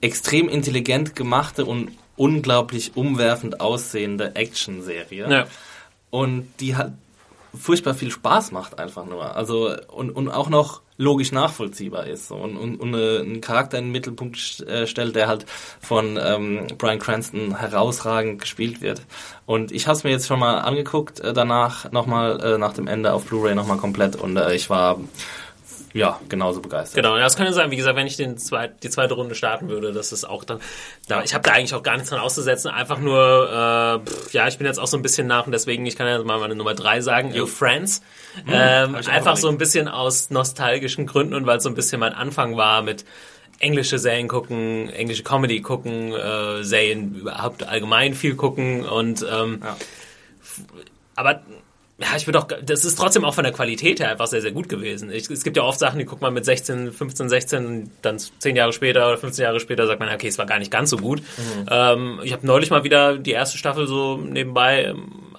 [0.00, 5.30] extrem intelligent gemachte und unglaublich umwerfend aussehende Action-Serie.
[5.30, 5.46] Ja.
[6.10, 6.92] Und die hat
[7.58, 9.36] furchtbar viel Spaß macht einfach nur.
[9.36, 12.36] Also und, und auch noch logisch nachvollziehbar ist so.
[12.36, 15.46] und, und, und einen Charakter in den Mittelpunkt äh, stellt, der halt
[15.80, 19.02] von ähm, Brian Cranston herausragend gespielt wird.
[19.46, 22.86] Und ich habe es mir jetzt schon mal angeguckt, äh, danach nochmal äh, nach dem
[22.86, 24.98] Ende auf Blu-ray nochmal komplett und äh, ich war
[25.94, 26.96] ja, genauso begeistert.
[26.96, 29.34] Genau, ja, das kann ja sein, wie gesagt, wenn ich den zweit, die zweite Runde
[29.34, 30.60] starten würde, das ist auch dann,
[31.08, 34.48] da, ich habe da eigentlich auch gar nichts dran auszusetzen, einfach nur, äh, pff, ja,
[34.48, 36.54] ich bin jetzt auch so ein bisschen nach und deswegen, ich kann ja mal meine
[36.54, 38.02] Nummer drei sagen, Your Friends,
[38.46, 42.00] mhm, ähm, einfach so ein bisschen aus nostalgischen Gründen und weil es so ein bisschen
[42.00, 43.04] mein Anfang war mit
[43.58, 49.76] englische Serien gucken, englische Comedy gucken, äh, Serien überhaupt allgemein viel gucken und ähm, ja.
[51.14, 51.42] aber
[52.02, 54.50] ja, ich würde auch, das ist trotzdem auch von der Qualität her einfach sehr, sehr
[54.50, 55.10] gut gewesen.
[55.12, 58.56] Ich, es gibt ja oft Sachen, die guckt man mit 16, 15, 16, dann 10
[58.56, 60.96] Jahre später oder 15 Jahre später sagt man, okay, es war gar nicht ganz so
[60.96, 61.20] gut.
[61.20, 61.66] Mhm.
[61.70, 64.94] Ähm, ich habe neulich mal wieder die erste Staffel so nebenbei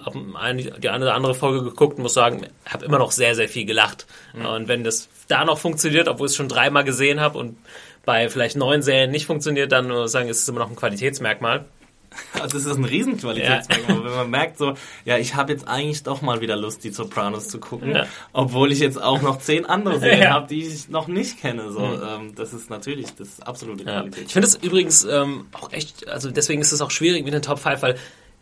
[0.06, 3.34] ähm, eine, die eine oder andere Folge geguckt und muss sagen, habe immer noch sehr,
[3.34, 4.06] sehr viel gelacht.
[4.32, 4.46] Mhm.
[4.46, 7.56] Und wenn das da noch funktioniert, obwohl ich es schon dreimal gesehen habe und
[8.04, 10.76] bei vielleicht neuen Serien nicht funktioniert, dann muss ich sagen, ist es immer noch ein
[10.76, 11.64] Qualitätsmerkmal.
[12.34, 14.04] Also das ist ein Riesenqualitätsmerkmal, ja.
[14.04, 14.74] wenn man merkt so,
[15.04, 18.06] ja, ich habe jetzt eigentlich doch mal wieder Lust, die Sopranos zu gucken, ja.
[18.32, 20.30] obwohl ich jetzt auch noch zehn andere Serien ja.
[20.30, 21.70] habe, die ich noch nicht kenne.
[21.70, 22.02] So, mhm.
[22.06, 24.26] ähm, das ist natürlich das absolute Qualität.
[24.26, 27.42] Ich finde es übrigens ähm, auch echt, also deswegen ist es auch schwierig mit den
[27.42, 27.96] Top 5, weil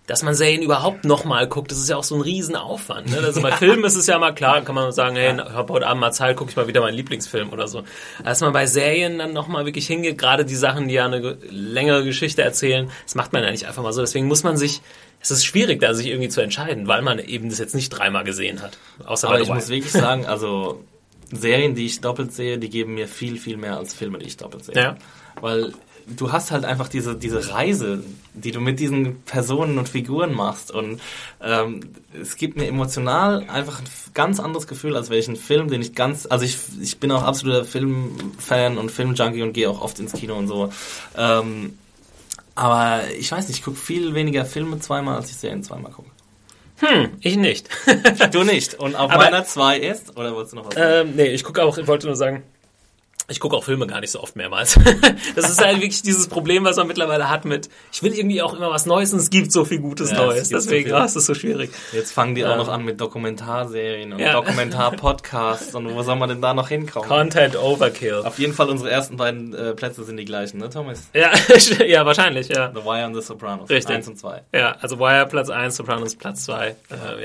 [0.06, 3.10] dass man Serien überhaupt nochmal guckt, das ist ja auch so ein Riesenaufwand.
[3.10, 3.18] Ne?
[3.18, 5.86] Also bei Filmen ist es ja mal klar, kann man sagen, hey, ich habe heute
[5.86, 7.84] Abend mal Zeit, gucke ich mal wieder meinen Lieblingsfilm oder so.
[8.24, 12.04] Als man bei Serien dann nochmal wirklich hingeht, gerade die Sachen, die ja eine längere
[12.04, 14.00] Geschichte erzählen, das macht man ja nicht einfach mal so.
[14.00, 14.80] Deswegen muss man sich,
[15.20, 18.24] es ist schwierig, da sich irgendwie zu entscheiden, weil man eben das jetzt nicht dreimal
[18.24, 18.78] gesehen hat.
[19.04, 20.82] Außer Aber ich muss wirklich sagen, also
[21.30, 24.36] Serien, die ich doppelt sehe, die geben mir viel, viel mehr als Filme, die ich
[24.36, 24.74] doppelt sehe.
[24.74, 24.96] Ja.
[25.40, 25.72] Weil
[26.06, 28.02] du hast halt einfach diese, diese Reise,
[28.34, 30.70] die du mit diesen Personen und Figuren machst.
[30.70, 31.00] Und
[31.42, 31.80] ähm,
[32.20, 36.26] es gibt mir emotional einfach ein ganz anderes Gefühl, als welchen Film, den ich ganz,
[36.28, 40.36] also ich, ich bin auch absoluter Filmfan und Filmjunkie und gehe auch oft ins Kino
[40.36, 40.70] und so.
[41.16, 41.78] Ähm,
[42.54, 46.10] Aber ich weiß nicht, ich gucke viel weniger Filme zweimal, als ich Serien zweimal gucke.
[46.78, 47.68] Hm, ich nicht.
[48.32, 48.74] Du nicht.
[48.74, 51.08] Und auf Aber- meiner 2 ist, oder wolltest du noch was sagen?
[51.10, 52.42] ähm, nee, ich gucke auch, ich wollte nur sagen,
[53.32, 54.78] ich gucke auch Filme gar nicht so oft mehrmals.
[55.34, 58.54] das ist halt wirklich dieses Problem, was man mittlerweile hat mit, ich will irgendwie auch
[58.54, 60.48] immer was Neues und es gibt so viel Gutes Ja, es Neues.
[60.50, 60.94] so Deswegen viel.
[60.94, 61.70] ah, ist es so schwierig.
[61.92, 64.32] Jetzt fangen die auch ähm, noch an mit Dokumentarserien und Ja.
[64.34, 67.08] Dokumentarpodcasts und wo soll man denn da noch hinkommen?
[67.08, 68.22] Content Overkill.
[68.24, 71.08] Auf jeden Fall unsere ersten beiden äh, Plätze sind die gleichen, ne Thomas?
[71.14, 71.30] Ja,
[71.86, 72.70] ja, wahrscheinlich, ja.
[72.74, 73.70] The Wire und The Sopranos.
[73.70, 73.94] Richtig.
[73.96, 74.42] Eins und zwei.
[74.52, 76.68] Ja, also Wire Platz 1, Sopranos Platz 2.
[76.68, 76.74] Äh,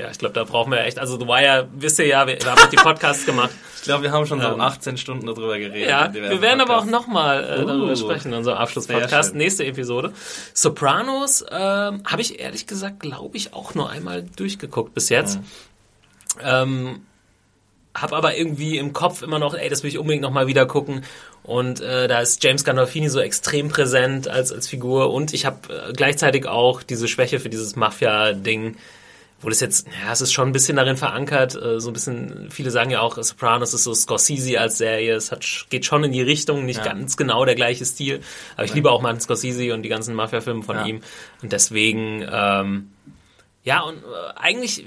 [0.00, 2.50] ja, ich glaube, da brauchen wir echt, also The Wire, wisst ihr ja, wir, wir
[2.50, 3.50] haben auch die Podcasts gemacht.
[3.78, 5.88] Ich glaube, wir haben schon so Ähm, 18 Stunden darüber geredet.
[5.88, 9.66] Ja, diversen wir werden aber auch nochmal äh, darüber Uh, sprechen in unserem Abschlusspodcast, nächste
[9.66, 10.12] Episode.
[10.54, 15.40] Sopranos ähm, habe ich ehrlich gesagt, glaube ich, auch nur einmal durchgeguckt bis jetzt.
[16.42, 17.00] Ähm,
[17.94, 21.04] hab aber irgendwie im Kopf immer noch, ey, das will ich unbedingt nochmal wieder gucken.
[21.42, 25.12] Und äh, da ist James Gandolfini so extrem präsent als, als Figur.
[25.12, 28.76] Und ich habe äh, gleichzeitig auch diese Schwäche für dieses Mafia-Ding.
[29.40, 32.48] Wo das jetzt, ja, es ist schon ein bisschen darin verankert, äh, so ein bisschen,
[32.50, 36.10] viele sagen ja auch, Sopranos ist so Scorsese als Serie, es hat, geht schon in
[36.10, 36.92] die Richtung, nicht Ja.
[36.92, 38.20] ganz genau der gleiche Stil,
[38.56, 40.86] aber ich liebe auch Martin Scorsese und die ganzen Mafia-Filme von Ja.
[40.86, 41.02] ihm
[41.40, 42.90] und deswegen, ähm,
[43.62, 44.00] ja, und äh,
[44.36, 44.84] eigentlich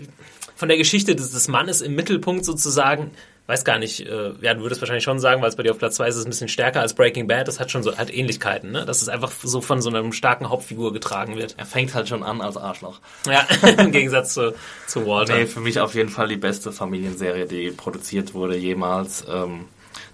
[0.56, 3.12] von der Geschichte des, des Mannes im Mittelpunkt sozusagen,
[3.52, 5.78] weiß gar nicht, äh, ja, du würdest wahrscheinlich schon sagen, weil es bei dir auf
[5.78, 7.98] Platz 2 ist, ist es ein bisschen stärker als Breaking Bad, das hat schon so,
[7.98, 8.86] hat Ähnlichkeiten, ne?
[8.86, 11.56] dass es einfach so von so einer starken Hauptfigur getragen wird.
[11.58, 13.02] Er fängt halt schon an als Arschloch.
[13.28, 13.46] Ja,
[13.78, 14.54] im Gegensatz zu,
[14.88, 15.36] zu Walter.
[15.36, 19.26] Nee, für mich auf jeden Fall die beste Familienserie, die produziert wurde jemals.
[19.30, 19.66] Ähm,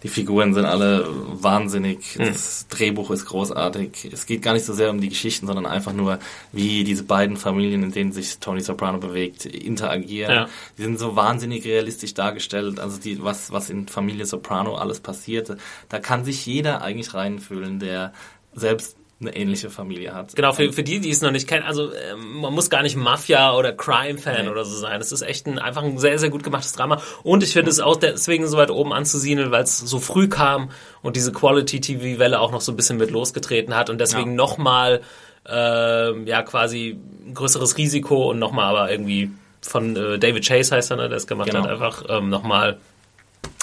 [0.07, 4.09] die Figuren sind alle wahnsinnig, das Drehbuch ist großartig.
[4.13, 6.19] Es geht gar nicht so sehr um die Geschichten, sondern einfach nur,
[6.53, 10.31] wie diese beiden Familien, in denen sich Tony Soprano bewegt, interagieren.
[10.31, 10.49] Ja.
[10.77, 15.57] Die sind so wahnsinnig realistisch dargestellt, also die, was, was in Familie Soprano alles passiert.
[15.89, 18.13] Da kann sich jeder eigentlich reinfühlen, der
[18.53, 20.35] selbst eine ähnliche Familie hat.
[20.35, 22.95] Genau, für, für die, die es noch nicht kennen, also ähm, man muss gar nicht
[22.95, 24.49] Mafia- oder Crime-Fan Nee.
[24.51, 25.01] oder so sein.
[25.01, 27.01] Es ist echt ein, einfach ein sehr, sehr gut gemachtes Drama.
[27.23, 30.69] Und ich finde es auch deswegen so weit oben anzusiedeln, weil es so früh kam
[31.01, 34.35] und diese Quality-TV-Welle auch noch so ein bisschen mit losgetreten hat und deswegen Ja.
[34.37, 35.01] nochmal,
[35.49, 40.91] ähm, ja, quasi ein größeres Risiko und nochmal aber irgendwie von äh, David Chase heißt
[40.91, 41.63] er, ne, der es gemacht Genau.
[41.63, 42.77] hat, einfach ähm, nochmal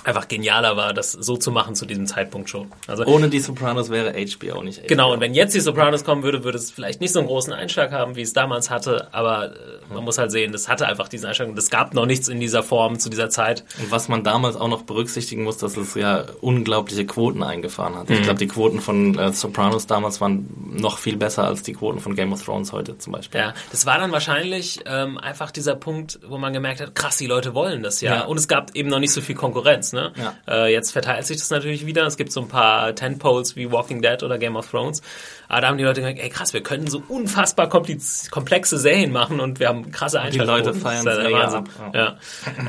[0.04, 2.70] einfach genialer war, das so zu machen zu diesem Zeitpunkt schon.
[2.86, 4.86] Also Ohne die Sopranos wäre HBO nicht HBO.
[4.88, 7.52] Genau, und wenn jetzt die Sopranos kommen würde, würde es vielleicht nicht so einen großen
[7.52, 9.58] Einschlag haben, wie es damals hatte, aber äh,
[9.92, 12.40] man muss halt sehen, das hatte einfach diesen Einschlag und es gab noch nichts in
[12.40, 13.64] dieser Form zu dieser Zeit.
[13.80, 18.10] Und was man damals auch noch berücksichtigen muss, dass es ja unglaubliche Quoten eingefahren hat.
[18.10, 18.22] Ich Mhm.
[18.24, 22.14] glaube, die Quoten von äh, Sopranos damals waren noch viel besser als die Quoten von
[22.14, 23.40] Game of Thrones heute zum Beispiel.
[23.40, 27.26] Ja, das war dann wahrscheinlich ähm, einfach dieser Punkt, wo man gemerkt hat, krass, die
[27.26, 28.14] Leute wollen das ja.
[28.16, 28.24] Ja.
[28.26, 29.92] Und es gab eben noch nicht so viel Konkurrenz.
[29.94, 30.12] Ne?
[30.16, 30.34] Ja.
[30.46, 32.06] Äh, jetzt verteilt sich das natürlich wieder.
[32.06, 35.00] Es gibt so ein paar Tentpoles wie Walking Dead oder Game of Thrones.
[35.48, 39.40] Aber da haben die Leute gemerkt, ey krass, wir können so unfassbar komplexe Serien machen
[39.40, 41.58] und wir haben krasse die Leute ja der mega Wahnsinn.
[41.58, 42.18] ab, Ja.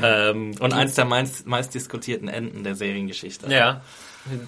[0.02, 3.50] Ähm, Und eins der meist, meist diskutierten Enden der Seriengeschichte.
[3.52, 3.80] Ja.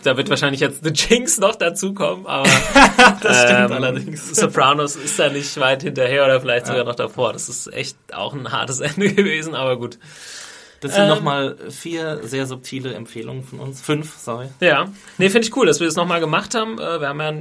[0.02, 2.48] Da wird wahrscheinlich jetzt The Jinx noch dazukommen, aber
[3.22, 4.34] das stimmt ähm, allerdings.
[4.34, 7.32] Sopranos ist da nicht weit hinterher oder vielleicht sogar noch davor.
[7.32, 9.98] Das ist echt auch ein hartes Ende gewesen, aber gut.
[10.80, 13.80] Das sind Ähm, nochmal vier sehr subtile Empfehlungen von uns.
[13.80, 14.46] Fünf, sorry.
[14.60, 14.86] Ja,
[15.18, 16.78] nee, finde ich cool, dass wir das nochmal gemacht haben.
[16.78, 17.32] Äh, Wir haben ja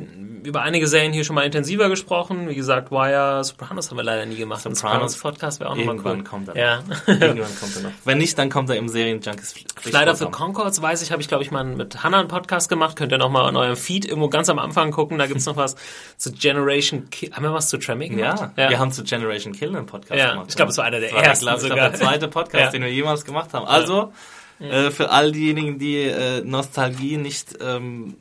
[0.44, 2.50] über einige Serien hier schon mal intensiver gesprochen.
[2.50, 4.66] Wie gesagt, Wire, Sopranos haben wir leider nie gemacht.
[4.66, 6.24] Im Sopranos Sopranos-Podcast wäre auch nochmal Irgendwann cool.
[6.24, 6.58] kommt er.
[6.58, 6.80] Ja.
[7.08, 7.92] Irgendwann kommt er noch.
[8.06, 9.54] Wenn nicht, dann kommt er im Serien-Junkies
[9.92, 12.96] Leider für Concords weiß ich, habe ich glaube ich mal mit Hannah einen Podcast gemacht.
[12.96, 15.18] Könnt ihr nochmal in eurem Feed irgendwo ganz am Anfang gucken.
[15.20, 15.76] Da gibt's noch was
[16.18, 17.32] zu Generation Kill.
[17.34, 18.52] Haben wir was zu Tremmy gemacht?
[18.58, 20.48] Ja, wir haben zu Generation Kill einen Podcast Ja, gemacht.
[20.50, 22.64] ich glaube, es war einer der Das war, ersten glaub, ich glaube, der zweite Podcast,
[22.66, 22.72] Ja.
[22.72, 23.68] den wir jemals gemacht haben.
[23.68, 24.12] Also,
[24.60, 28.16] äh, für all diejenigen, die äh, Nostalgie nicht ähm,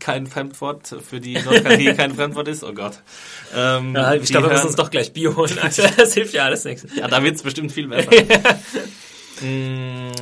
[0.00, 3.02] kein Fremdwort, für die Nostalgie kein Fremdwort ist, oh Gott.
[3.54, 5.58] Ähm, Ja, ich die glaube, wir müssen uns doch gleich Bier holen.
[5.62, 6.86] Also, das hilft ja alles nichts.
[6.96, 8.10] Ja, da wird's bestimmt viel besser.
[9.40, 10.12] Mm,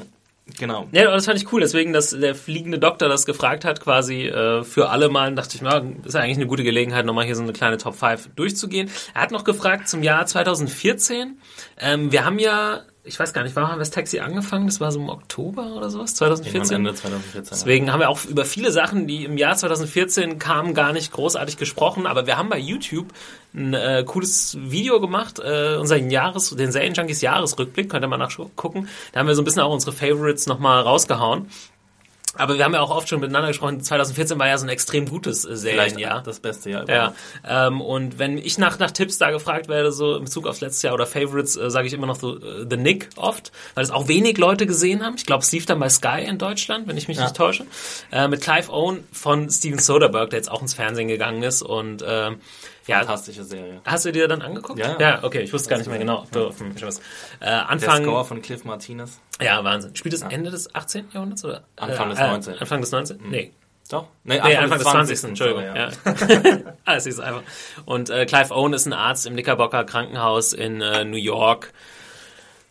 [0.59, 0.89] genau.
[0.93, 1.61] Ja, das fand ich cool.
[1.61, 5.61] Deswegen, dass der fliegende Doktor das gefragt hat, quasi äh, für alle Mal, dachte ich,
[5.61, 8.91] na, ist eigentlich eine gute Gelegenheit, nochmal hier so eine kleine Top 5 durchzugehen.
[9.13, 11.39] Er hat noch gefragt zum Jahr 2014.
[11.79, 14.67] Ähm, wir haben ja, ich weiß gar nicht, wann haben wir das Taxi angefangen?
[14.67, 16.77] Das war so im Oktober oder sowas, Irgendwann 2014?
[16.77, 17.51] Ende 2014.
[17.51, 21.57] Deswegen haben wir auch über viele Sachen, die im Jahr 2014 kamen, gar nicht großartig
[21.57, 22.07] gesprochen.
[22.07, 23.09] Aber wir haben bei YouTube
[23.55, 28.19] ein äh, cooles Video gemacht, äh, unseren Jahres, den Serien Junkies Jahresrückblick, könnt ihr mal
[28.19, 28.89] nachgucken.
[29.11, 31.49] Da haben wir so ein bisschen auch unsere Favorites nochmal rausgehauen.
[32.35, 35.07] Aber wir haben ja auch oft schon miteinander gesprochen, 2014 war ja so ein extrem
[35.07, 36.23] gutes äh, Serienjahr.
[36.23, 36.89] das beste Jahr.
[36.89, 37.15] Ja,
[37.47, 40.87] ähm, und wenn ich nach, nach Tipps da gefragt werde, so in Bezug aufs letzte
[40.87, 43.91] Jahr oder Favorites, äh, sage ich immer noch so äh, The Nick oft, weil es
[43.91, 45.17] auch wenig Leute gesehen haben.
[45.17, 47.25] Ich glaube, es lief dann bei Sky in Deutschland, wenn ich mich Ja.
[47.25, 47.67] nicht täusche.
[48.11, 52.01] Äh, mit Clive Owen von Steven Soderbergh, der jetzt auch ins Fernsehen gegangen ist und
[52.03, 52.33] Ja.
[52.85, 53.81] Fantastische Serie.
[53.85, 54.79] Hast du dir dann angeguckt?
[54.79, 55.01] Ja, ja.
[55.01, 56.21] ja okay, ich wusste gar nicht mehr genau.
[56.23, 56.99] Ob du auf dem hast.
[57.41, 59.21] Äh, Der Anfang, Score von Cliff Martinez.
[59.41, 59.95] ja, Wahnsinn.
[59.95, 61.07] Spielt es Ende des 18.
[61.13, 61.65] Jahrhunderts oder?
[61.77, 62.59] Anfang des äh, 19..
[62.59, 63.21] Anfang des 19.
[63.29, 63.53] Nee.
[63.91, 64.07] Doch?
[64.25, 65.21] Nee, Nee, Anfang des 20.
[65.21, 65.29] 20.
[65.31, 65.65] Entschuldigung.
[66.05, 66.73] sorry, Ja.
[66.85, 67.43] Alles ist einfach.
[67.85, 71.73] Und äh, Clive Owen ist ein Arzt im Knickerbocker Krankenhaus in äh, New York,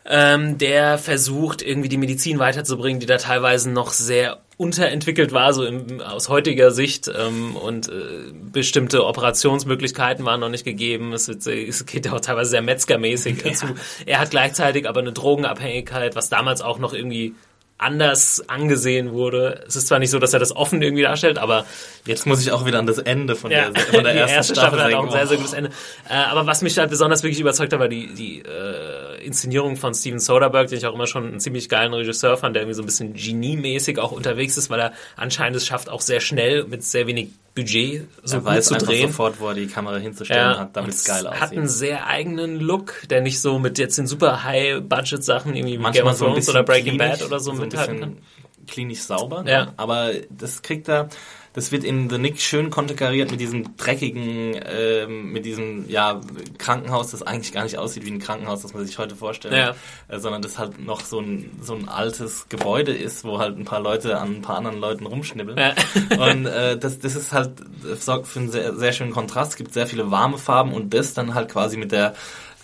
[0.04, 5.64] ähm, der versucht, irgendwie die Medizin weiterzubringen, die da teilweise noch sehr unterentwickelt war, so
[5.64, 7.10] im, aus heutiger Sicht.
[7.14, 11.12] Ähm, und äh, bestimmte Operationsmöglichkeiten waren noch nicht gegeben.
[11.12, 13.66] Es, wird, es geht ja auch teilweise sehr metzgermäßig äh, zu.
[14.06, 17.34] Er hat gleichzeitig aber eine Drogenabhängigkeit, was damals auch noch irgendwie
[17.82, 19.64] anders angesehen wurde.
[19.66, 21.64] Es ist zwar nicht so, dass er das offen irgendwie darstellt, aber
[22.04, 24.36] Jetzt muss ich auch wieder an das Ende von ja, der, von der die ersten
[24.36, 24.98] erste Staffel, hat denken.
[24.98, 25.70] auch ein sehr, sehr gutes Ende.
[26.08, 29.94] Äh, aber was mich halt besonders wirklich überzeugt hat, war die, die äh, Inszenierung von
[29.94, 32.82] Steven Soderbergh, den ich auch immer schon einen ziemlich geilen Regisseur fand, der irgendwie so
[32.82, 36.82] ein bisschen geniemäßig auch unterwegs ist, weil er anscheinend es schafft, auch sehr schnell mit
[36.82, 39.08] sehr wenig Budget so Er weiß zu drehen.
[39.08, 41.78] sofort, wo er die Kamera hinzustellen hat, damit es geil Hat einen aussieht.
[41.78, 46.12] sehr eigenen Look, der nicht so mit jetzt den super High-Budget-Sachen irgendwie wie Game Manchmal
[46.12, 48.18] of so Thrones oder Breaking klinisch, Bad oder so, ein mithalten kann.
[48.66, 49.44] klinisch sauber.
[49.46, 49.66] Ja.
[49.66, 49.72] Ne?
[49.76, 51.08] Aber das kriegt er,
[51.54, 56.20] das wird in The Nick schön konterkariert mit diesem dreckigen, ähm, mit diesem ja
[56.58, 59.74] Krankenhaus, das eigentlich gar nicht aussieht wie ein Krankenhaus, das man sich heute vorstellt, Ja.
[60.08, 63.64] äh, sondern das halt noch so ein so ein altes Gebäude ist, wo halt ein
[63.64, 65.58] paar Leute an ein paar anderen Leuten rumschnibbeln.
[65.58, 65.74] Ja.
[66.30, 67.50] Und äh, das, das ist halt,
[67.82, 69.52] das sorgt für einen sehr, sehr schönen Kontrast.
[69.52, 72.14] Es gibt sehr viele warme Farben und das dann halt quasi mit der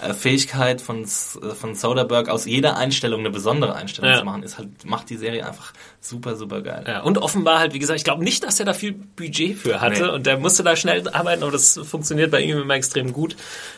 [0.01, 1.07] äh, Fähigkeit von, äh,
[1.55, 4.19] von Soderbergh aus jeder Einstellung eine besondere Einstellung Ja.
[4.21, 6.85] zu machen, ist halt, macht die Serie einfach super, super geil.
[6.87, 9.81] Ja, und offenbar halt, wie gesagt, ich glaube nicht, dass er da viel Budget für
[9.81, 10.09] hatte Nee.
[10.11, 13.37] und der musste da schnell arbeiten, aber das funktioniert bei ihm immer extrem gut.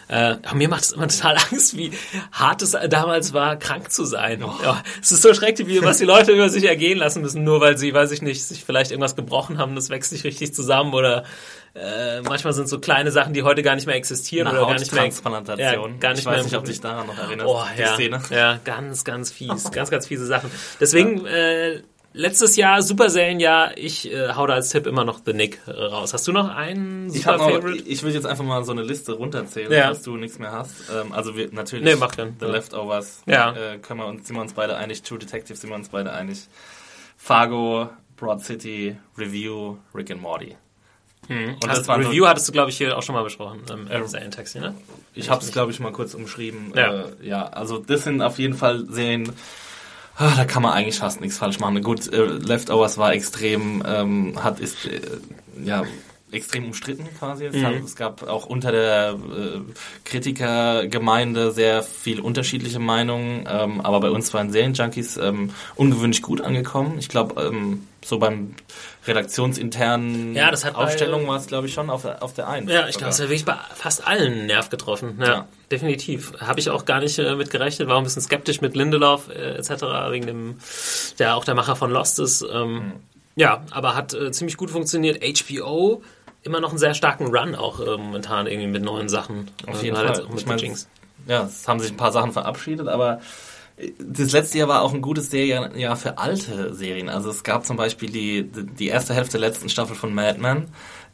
[0.09, 1.93] Äh, aber mir macht es immer total Angst, wie
[2.33, 4.43] hart es damals war, krank zu sein.
[4.45, 4.53] Oh.
[4.63, 7.61] Ja, es ist so schrecklich, wie, was die Leute über sich ergehen lassen müssen, nur
[7.61, 10.93] weil sie, weiß ich nicht, sich vielleicht irgendwas gebrochen haben, das wächst nicht richtig zusammen
[10.95, 11.25] oder
[11.75, 14.79] äh, manchmal sind so kleine Sachen, die heute gar nicht mehr existieren Eine oder gar
[14.79, 15.93] nicht mehr, Hauttransplantation.
[15.93, 17.95] ja, gar nicht ich weiß mehr nicht, ob dich daran noch erinnerst, Oh, die ja,
[17.95, 18.21] Szene.
[18.31, 20.51] ja, ganz, ganz fies, ganz, ganz fiese Sachen.
[20.81, 21.83] Deswegen, äh,
[22.13, 26.13] letztes Jahr, Superserien-Jahr, ich äh, hau da als Tipp immer noch The Nick äh, raus.
[26.13, 27.85] Hast du noch einen Ich, super hab noch, Favorite?
[27.89, 29.89] ich will jetzt einfach mal so eine Liste runterzählen, Ja.
[29.91, 30.75] dass du nichts mehr hast.
[30.93, 32.37] Ähm, also wir natürlich Nee, mach dann.
[32.41, 32.53] The Ja.
[32.53, 33.23] Leftovers.
[33.27, 33.53] Ja.
[33.53, 35.03] Äh, können wir uns, sind wir uns beide einig.
[35.03, 36.47] True Detective sind wir uns beide einig.
[37.17, 40.57] Fargo, Broad City, Review, Rick and Morty.
[41.29, 43.61] Und Hast, das waren Review so, hattest du, glaube ich, hier auch schon mal besprochen
[43.73, 44.75] im ähm, Serientext hier, ne?
[45.15, 46.73] ich habe es glaube ich mal kurz umschrieben.
[46.75, 47.03] Ja.
[47.03, 49.31] Äh, ja, also das sind auf jeden Fall Serien.
[50.23, 51.83] Ah, da kann man eigentlich fast nichts falsch machen.
[51.83, 55.01] Gut, äh, Leftovers war extrem, ähm, hat ist äh,
[55.65, 55.83] ja
[56.31, 57.47] extrem umstritten quasi.
[57.47, 57.65] Es, Mhm.
[57.65, 59.61] hat, es gab auch unter der äh,
[60.05, 66.97] Kritikergemeinde sehr viel unterschiedliche Meinungen, ähm, aber bei uns waren Serienjunkies ähm, ungewöhnlich gut angekommen.
[66.99, 68.55] Ich glaube, ähm, so beim
[69.07, 72.49] redaktionsinternen Ja, das hat bei- Aufstellung war es, glaube ich, schon auf der, auf der
[72.49, 72.71] 1.
[72.71, 75.17] Ja, ich glaube, es hat wirklich bei fast allen einen Nerv getroffen.
[75.21, 75.49] Ja, Ja.
[75.71, 76.33] Definitiv.
[76.41, 77.89] Habe ich auch gar nicht äh, mit gerechnet.
[77.89, 79.71] War ein bisschen skeptisch mit Lindelof äh, etc.
[80.11, 80.59] wegen dem,
[81.19, 82.45] der auch der Macher von Lost ist.
[82.53, 82.93] Ähm,
[83.37, 85.23] Ja, aber hat äh, ziemlich gut funktioniert.
[85.23, 86.03] HBO
[86.43, 89.51] immer noch einen sehr starken Run auch äh, momentan irgendwie mit neuen Sachen.
[89.67, 90.27] Auf Äh, jeden Fall.
[90.31, 90.77] mit Ich mein,
[91.27, 93.21] ja, es haben sich ein paar Sachen verabschiedet, aber
[93.77, 97.09] äh, das letzte Jahr war auch ein gutes Serien- Jahr für alte Serien.
[97.09, 100.69] Also es gab zum Beispiel die, die erste Hälfte der letzten Staffel von Mad Men,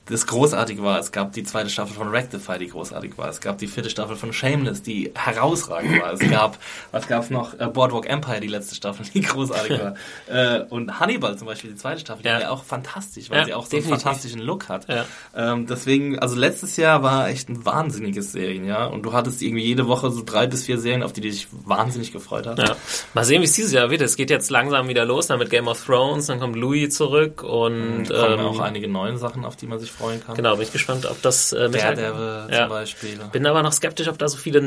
[0.06, 0.98] das großartig war.
[0.98, 3.28] Es gab die zweite Staffel von Rectify, die großartig war.
[3.28, 6.12] Es gab die vierte Staffel von Shameless, die herausragend war.
[6.12, 6.58] Es gab,
[6.92, 7.58] was gab's noch?
[7.58, 9.94] Äh, Boardwalk Empire, die letzte Staffel, die großartig war.
[10.28, 12.34] Äh, und Hannibal zum Beispiel, die zweite Staffel, die Ja.
[12.34, 14.88] war ja auch fantastisch, weil Ja, sie auch so einen fantastischen Look hat.
[14.88, 15.04] Ja.
[15.36, 19.86] Ähm, deswegen, also letztes Jahr war echt ein wahnsinniges Serienjahr und du hattest irgendwie jede
[19.86, 22.58] Woche so drei bis vier Serien, auf die du dich wahnsinnig gefreut hast.
[22.58, 22.76] Ja.
[23.14, 24.00] Mal sehen, wie es dieses Jahr wird.
[24.02, 27.42] Es geht jetzt langsam wieder los, dann mit Game of Thrones, dann kommt Louis zurück
[27.42, 30.34] und Kommen ähm, auch einige neue Sachen, auf die man sich freuen kann.
[30.36, 32.60] genau, bin ich gespannt, ob das äh, mithalten- Daredevil Ja.
[32.62, 33.18] zum Beispiel.
[33.32, 34.60] Bin aber noch skeptisch, ob da so viele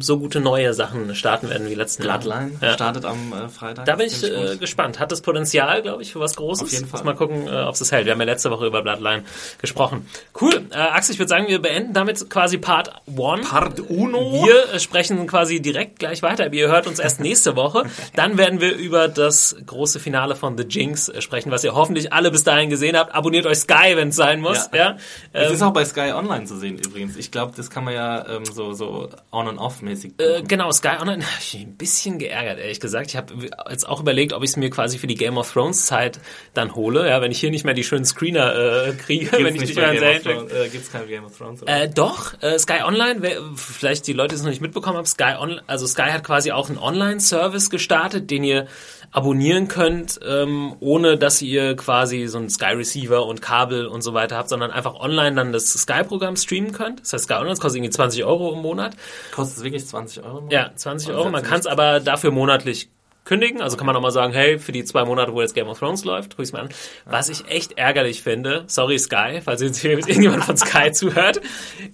[0.00, 2.18] so gute neue Sachen starten werden wie letzten Jahr.
[2.18, 2.72] Bloodline Ja.
[2.74, 3.84] startet am äh, Freitag.
[3.86, 4.98] Da bin ich äh, gespannt.
[4.98, 6.64] Hat das Potenzial, glaube ich, für was Großes?
[6.64, 6.98] Auf jeden Fall.
[7.00, 8.06] Muss mal gucken, äh, ob es hält.
[8.06, 9.24] Wir haben ja letzte Woche über Bloodline
[9.60, 10.08] gesprochen.
[10.40, 10.66] Cool.
[10.70, 13.48] Äh, Axel, ich würde sagen, wir beenden damit quasi Part 1.
[13.48, 14.44] Part Uno.
[14.44, 16.52] Wir äh, sprechen quasi direkt gleich weiter.
[16.52, 17.84] Ihr hört uns erst nächste Woche.
[18.14, 22.12] Dann werden wir über das große Finale von The Jinx äh, sprechen, was ihr hoffentlich
[22.12, 23.14] alle bis dahin gesehen habt.
[23.14, 24.68] Abonniert euch Sky, wenn es sein muss.
[24.72, 24.78] Ja.
[24.78, 24.96] Ja.
[25.32, 27.16] Es Ähm, ist auch bei Sky Online zu sehen übrigens.
[27.16, 30.14] Ich glaube, das kann man ja ähm, so, so on and off mäßig.
[30.18, 33.08] Äh, genau, Sky Online, ich bin ein bisschen geärgert, ehrlich gesagt.
[33.08, 33.34] Ich habe
[33.70, 36.20] jetzt auch überlegt, ob ich es mir quasi für die Game of Thrones Zeit
[36.54, 39.60] dann hole, ja, wenn ich hier nicht mehr die schönen Screener äh, kriege, wenn ich
[39.60, 41.62] nicht mehr Game of Serien Thrones, äh, gibt's kein Game of Thrones?
[41.66, 45.06] Äh, doch, äh, Sky Online, wer, vielleicht die Leute die es noch nicht mitbekommen haben,
[45.06, 48.66] Sky Online, also Sky hat quasi auch einen Online-Service gestartet, den ihr
[49.10, 54.14] abonnieren könnt, ähm, ohne dass ihr quasi so einen Sky Receiver und Kabel und so
[54.14, 57.00] weiter habt, sondern einfach online dann das Sky-Programm streamen könnt.
[57.00, 58.96] Das heißt, Sky Online kostet irgendwie 20 Euro im Monat.
[59.32, 60.48] Kostet es wirklich 20 Euro?
[60.50, 61.30] Ja, 20 Euro.
[61.30, 62.90] Man kann es aber dafür monatlich
[63.28, 63.60] kündigen.
[63.62, 65.78] Also kann man auch mal sagen, hey, für die zwei Monate, wo jetzt Game of
[65.78, 66.68] Thrones läuft, tu ich's mir an.
[67.04, 71.40] Was ich echt ärgerlich finde, sorry Sky, falls jetzt hier irgendjemand von Sky zuhört,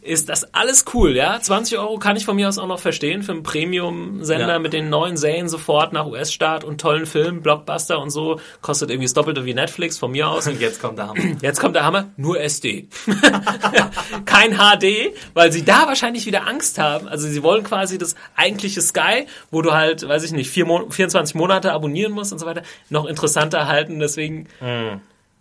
[0.01, 1.39] ist das alles cool, ja.
[1.41, 4.59] 20 Euro kann ich von mir aus auch noch verstehen für einen Premium-Sender Ja.
[4.59, 8.41] mit den neuen Serien sofort nach US-Start und tollen Filmen, Blockbuster und so.
[8.63, 10.47] Kostet irgendwie das Doppelte wie Netflix von mir aus.
[10.47, 11.21] Und jetzt kommt der Hammer.
[11.43, 12.89] Jetzt kommt der Hammer, nur SD.
[14.25, 17.09] Kein HD, weil sie da wahrscheinlich wieder Angst haben.
[17.09, 20.91] Also sie wollen quasi das eigentliche Sky, wo du halt, weiß ich nicht, vier Mon
[20.91, 23.99] 24 Monate abonnieren musst und so weiter, noch interessanter halten.
[23.99, 24.49] Deswegen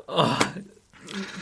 [0.08, 0.26] oh,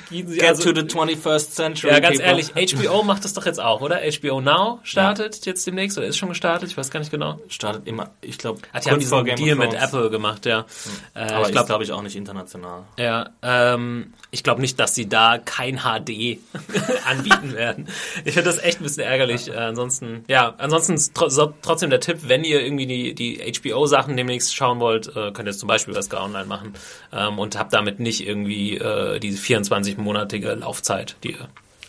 [0.09, 1.91] gehen sie Get also, to the 21st century.
[1.91, 2.43] ja, ganz people.
[2.53, 4.01] ehrlich, HBO macht das doch jetzt auch, oder?
[4.01, 6.69] HBO Now startet jetzt demnächst oder ist schon gestartet?
[6.69, 7.39] Ich weiß gar nicht genau.
[7.47, 10.65] Startet immer, ich glaube, die haben diesen Deal mit Apple gemacht, ja.
[11.13, 12.84] Äh, Aber ich glaube glaube, glaub ich auch nicht international.
[12.97, 16.39] Ja, ähm, ich glaube nicht, dass sie da kein HD
[17.05, 17.88] anbieten werden.
[18.26, 19.49] Ich finde das echt ein bisschen ärgerlich.
[19.49, 24.55] Äh, ansonsten, ja, ansonsten so, trotzdem der Tipp, wenn ihr irgendwie die, die HBO-Sachen demnächst
[24.55, 26.74] schauen wollt, äh, könnt ihr zum Beispiel bei Sky Online machen
[27.11, 31.47] ähm, und habt damit nicht irgendwie äh, diese 24-monatige Laufzeit, die ihr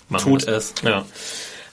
[0.09, 0.75] machen Tut es.
[0.83, 1.05] Ja.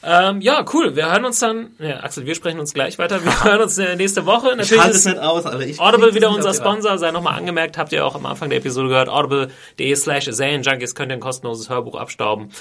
[0.02, 0.96] Ähm, ja, cool.
[0.96, 1.72] Wir hören uns dann.
[1.78, 3.24] Ja, Axel, wir sprechen uns gleich weiter.
[3.24, 4.56] Wir hören uns äh, nächste Woche.
[4.56, 5.66] Natürlich ist aus, Alter.
[5.66, 8.88] Ich Audible wieder unser Sponsor, sei nochmal angemerkt, habt ihr auch am Anfang der Episode
[8.88, 12.52] gehört, audible.de slash Junkies könnt ihr ein kostenloses Hörbuch abstauben.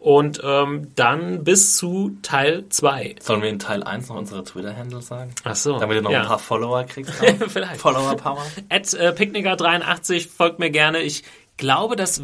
[0.00, 3.16] Und ähm, dann bis zu Teil 2.
[3.20, 5.32] Sollen wir in Teil 1 noch unsere Twitter-Handle sagen?
[5.42, 5.78] Ach so.
[5.78, 6.22] Damit du noch ja.
[6.22, 7.12] ein paar Follower kriegst.
[7.48, 7.80] Vielleicht.
[7.80, 8.44] Follower-Power.
[8.68, 11.00] At äh, Picknicker83 folgt mir gerne.
[11.00, 11.24] Ich
[11.58, 12.22] glaube, dass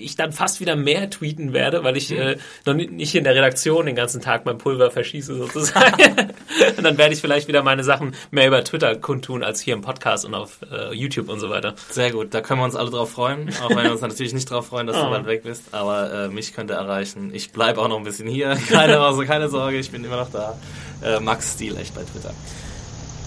[0.00, 3.34] ich dann fast wieder mehr tweeten werde, weil ich äh, noch ni- nicht in der
[3.34, 5.96] Redaktion den ganzen Tag mein Pulver verschieße sozusagen.
[6.76, 9.80] und dann werde ich vielleicht wieder meine Sachen mehr über Twitter kundtun als hier im
[9.82, 11.74] Podcast und auf äh, YouTube und so weiter.
[11.90, 13.50] Sehr gut, da können wir uns alle drauf freuen.
[13.62, 15.02] Auch wenn wir uns natürlich nicht drauf freuen, dass Oh.
[15.04, 15.64] du bald weg bist.
[15.72, 17.34] Aber äh, mich könnt ihr erreichen.
[17.34, 18.56] Ich bleibe auch noch ein bisschen hier.
[18.68, 20.56] Keine, also keine Sorge, ich bin immer noch da.
[21.02, 22.32] Äh, Max Stil echt bei Twitter.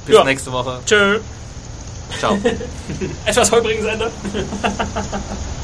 [0.05, 0.23] Bis Ja.
[0.23, 0.79] nächste Woche.
[0.85, 1.19] Tschö.
[2.19, 2.35] Ciao.
[3.25, 4.11] Etwas holpriges Ende.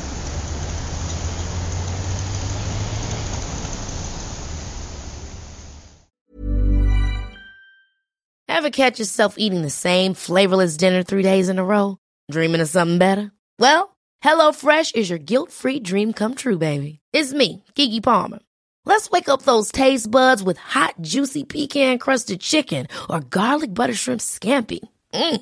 [8.50, 11.98] Ever catch yourself eating the same flavorless dinner three days in a row?
[12.32, 13.32] Dreaming of something better?
[13.60, 17.00] Well, HelloFresh is your guilt-free dream come true, baby.
[17.14, 18.40] It's me, Kiki Palmer.
[18.86, 24.22] Let's wake up those taste buds with hot, juicy pecan-crusted chicken or garlic butter shrimp
[24.22, 24.80] scampi.
[25.14, 25.42] Mm.